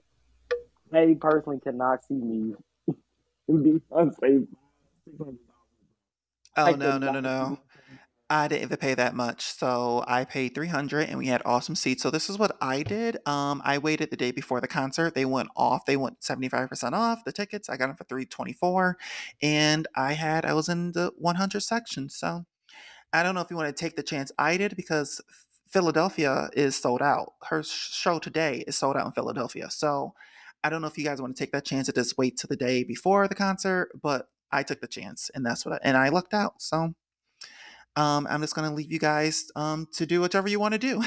[0.90, 2.54] they personally cannot see me
[2.88, 2.96] It
[3.48, 4.48] would be unsafe.
[6.56, 7.58] Oh no no no no!
[8.30, 11.74] I didn't even pay that much, so I paid three hundred, and we had awesome
[11.76, 12.02] seats.
[12.02, 13.18] So this is what I did.
[13.26, 15.14] Um, I waited the day before the concert.
[15.14, 15.84] They went off.
[15.86, 17.68] They went seventy five percent off the tickets.
[17.68, 18.98] I got them for three twenty four,
[19.42, 22.08] and I had I was in the one hundred section.
[22.08, 22.46] So
[23.14, 25.20] I don't know if you want to take the chance I did because
[25.68, 27.34] Philadelphia is sold out.
[27.44, 29.70] Her show today is sold out in Philadelphia.
[29.70, 30.14] So
[30.64, 32.48] I don't know if you guys want to take that chance to just wait to
[32.48, 35.96] the day before the concert, but I took the chance, and that's what I, and
[35.96, 36.60] I lucked out.
[36.60, 36.94] So
[37.96, 40.78] um, I'm just going to leave you guys um, to do whatever you want to
[40.78, 41.02] do.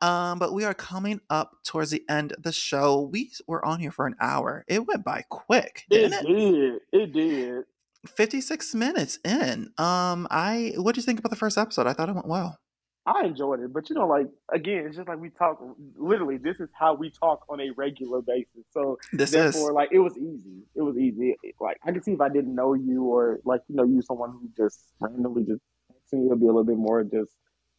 [0.06, 3.08] um, but we are coming up towards the end of the show.
[3.10, 4.64] We were on here for an hour.
[4.68, 5.84] It went by quick.
[5.90, 6.80] It, it did.
[6.92, 7.64] It did.
[8.06, 9.72] 56 minutes in.
[9.78, 11.86] Um, I what do you think about the first episode?
[11.86, 12.58] I thought it went well.
[13.06, 15.60] I enjoyed it, but you know, like again, it's just like we talk.
[15.96, 18.64] Literally, this is how we talk on a regular basis.
[18.70, 20.62] So this therefore, is like it was easy.
[20.74, 21.34] It was easy.
[21.60, 24.30] Like I could see if I didn't know you, or like you know, you someone
[24.30, 25.60] who just randomly just
[25.92, 27.32] texting it'll be a little bit more just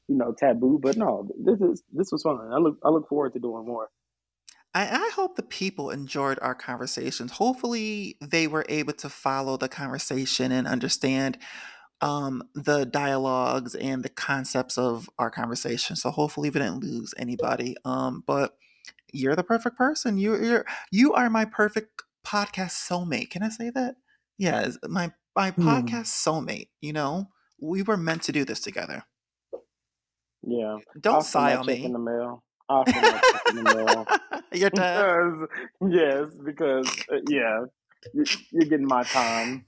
[0.08, 0.80] you know taboo.
[0.80, 2.38] But no, this is this was fun.
[2.54, 3.90] I look I look forward to doing more.
[4.76, 7.32] I, I hope the people enjoyed our conversations.
[7.32, 11.38] Hopefully, they were able to follow the conversation and understand
[12.02, 15.96] um, the dialogues and the concepts of our conversation.
[15.96, 17.78] So hopefully we didn't lose anybody.
[17.86, 18.58] Um, but
[19.14, 20.18] you're the perfect person.
[20.18, 23.30] You you're you are my perfect podcast soulmate.
[23.30, 23.96] Can I say that?
[24.38, 25.68] Yeah, my my hmm.
[25.68, 26.68] podcast soulmate.
[26.82, 27.30] You know,
[27.62, 29.04] we were meant to do this together.
[30.44, 30.78] Yeah.
[31.00, 31.86] Don't sigh on me.
[31.86, 32.44] In the mail.
[32.70, 34.06] I'll in.
[34.60, 35.48] Your time.
[35.82, 37.66] yes, because uh, yeah,
[38.14, 39.66] you're getting my time.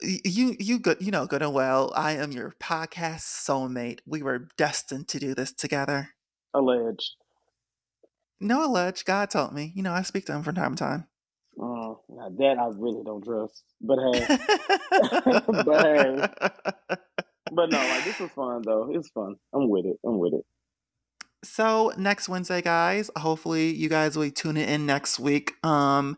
[0.00, 3.98] You you good you know good and well i am your podcast soulmate.
[4.06, 6.10] We were destined to do this together.
[6.54, 7.16] Alleged.
[8.40, 9.04] No alleged.
[9.04, 9.72] God told me.
[9.74, 11.06] You know i speak to him from time to time.
[11.60, 12.00] Oh
[12.38, 13.62] that i really don't trust.
[13.80, 14.38] But hey.
[15.64, 16.96] But hey.
[17.50, 18.90] But no like this was fun though.
[18.92, 19.36] It's fun.
[19.54, 19.98] I'm with it.
[20.04, 20.44] I'm with it
[21.44, 26.16] so next wednesday guys hopefully you guys will tune in next week um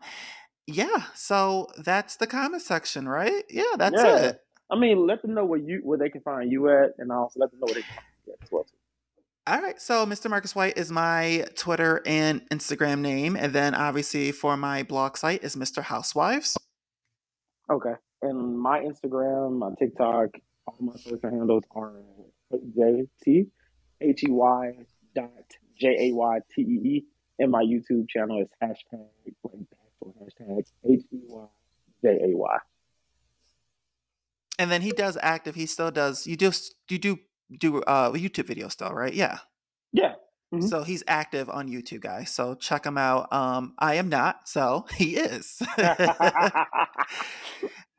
[0.67, 3.43] yeah, so that's the comment section, right?
[3.49, 4.17] Yeah, that's yeah.
[4.17, 4.41] it.
[4.69, 7.39] I mean, let them know where you where they can find you at, and also
[7.39, 8.65] let them know where they can find you at as well.
[9.47, 10.29] All right, so Mr.
[10.29, 15.43] Marcus White is my Twitter and Instagram name, and then obviously for my blog site
[15.43, 15.81] is Mr.
[15.81, 16.57] Housewives.
[17.69, 20.29] Okay, and my Instagram, my TikTok,
[20.67, 21.93] all my social handles are
[22.75, 23.47] J T
[23.99, 24.73] H E Y
[25.15, 25.29] dot
[25.79, 27.05] J A Y T E E,
[27.39, 29.65] and my YouTube channel is hashtag like
[30.21, 31.45] hashtag H E Y
[32.03, 32.57] J A Y.
[34.59, 35.55] And then he does active.
[35.55, 36.27] He still does.
[36.27, 37.19] You just you do
[37.57, 39.13] do uh YouTube videos still, right?
[39.13, 39.39] Yeah.
[39.91, 40.13] Yeah.
[40.53, 40.67] Mm-hmm.
[40.67, 42.29] So he's active on YouTube, guys.
[42.29, 43.31] So check him out.
[43.31, 45.61] Um, I am not, so he is.
[45.77, 45.85] all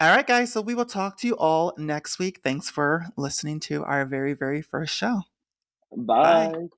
[0.01, 0.53] right, guys.
[0.53, 2.41] So we will talk to you all next week.
[2.45, 5.23] Thanks for listening to our very, very first show.
[5.97, 6.53] Bye.
[6.53, 6.69] Bye.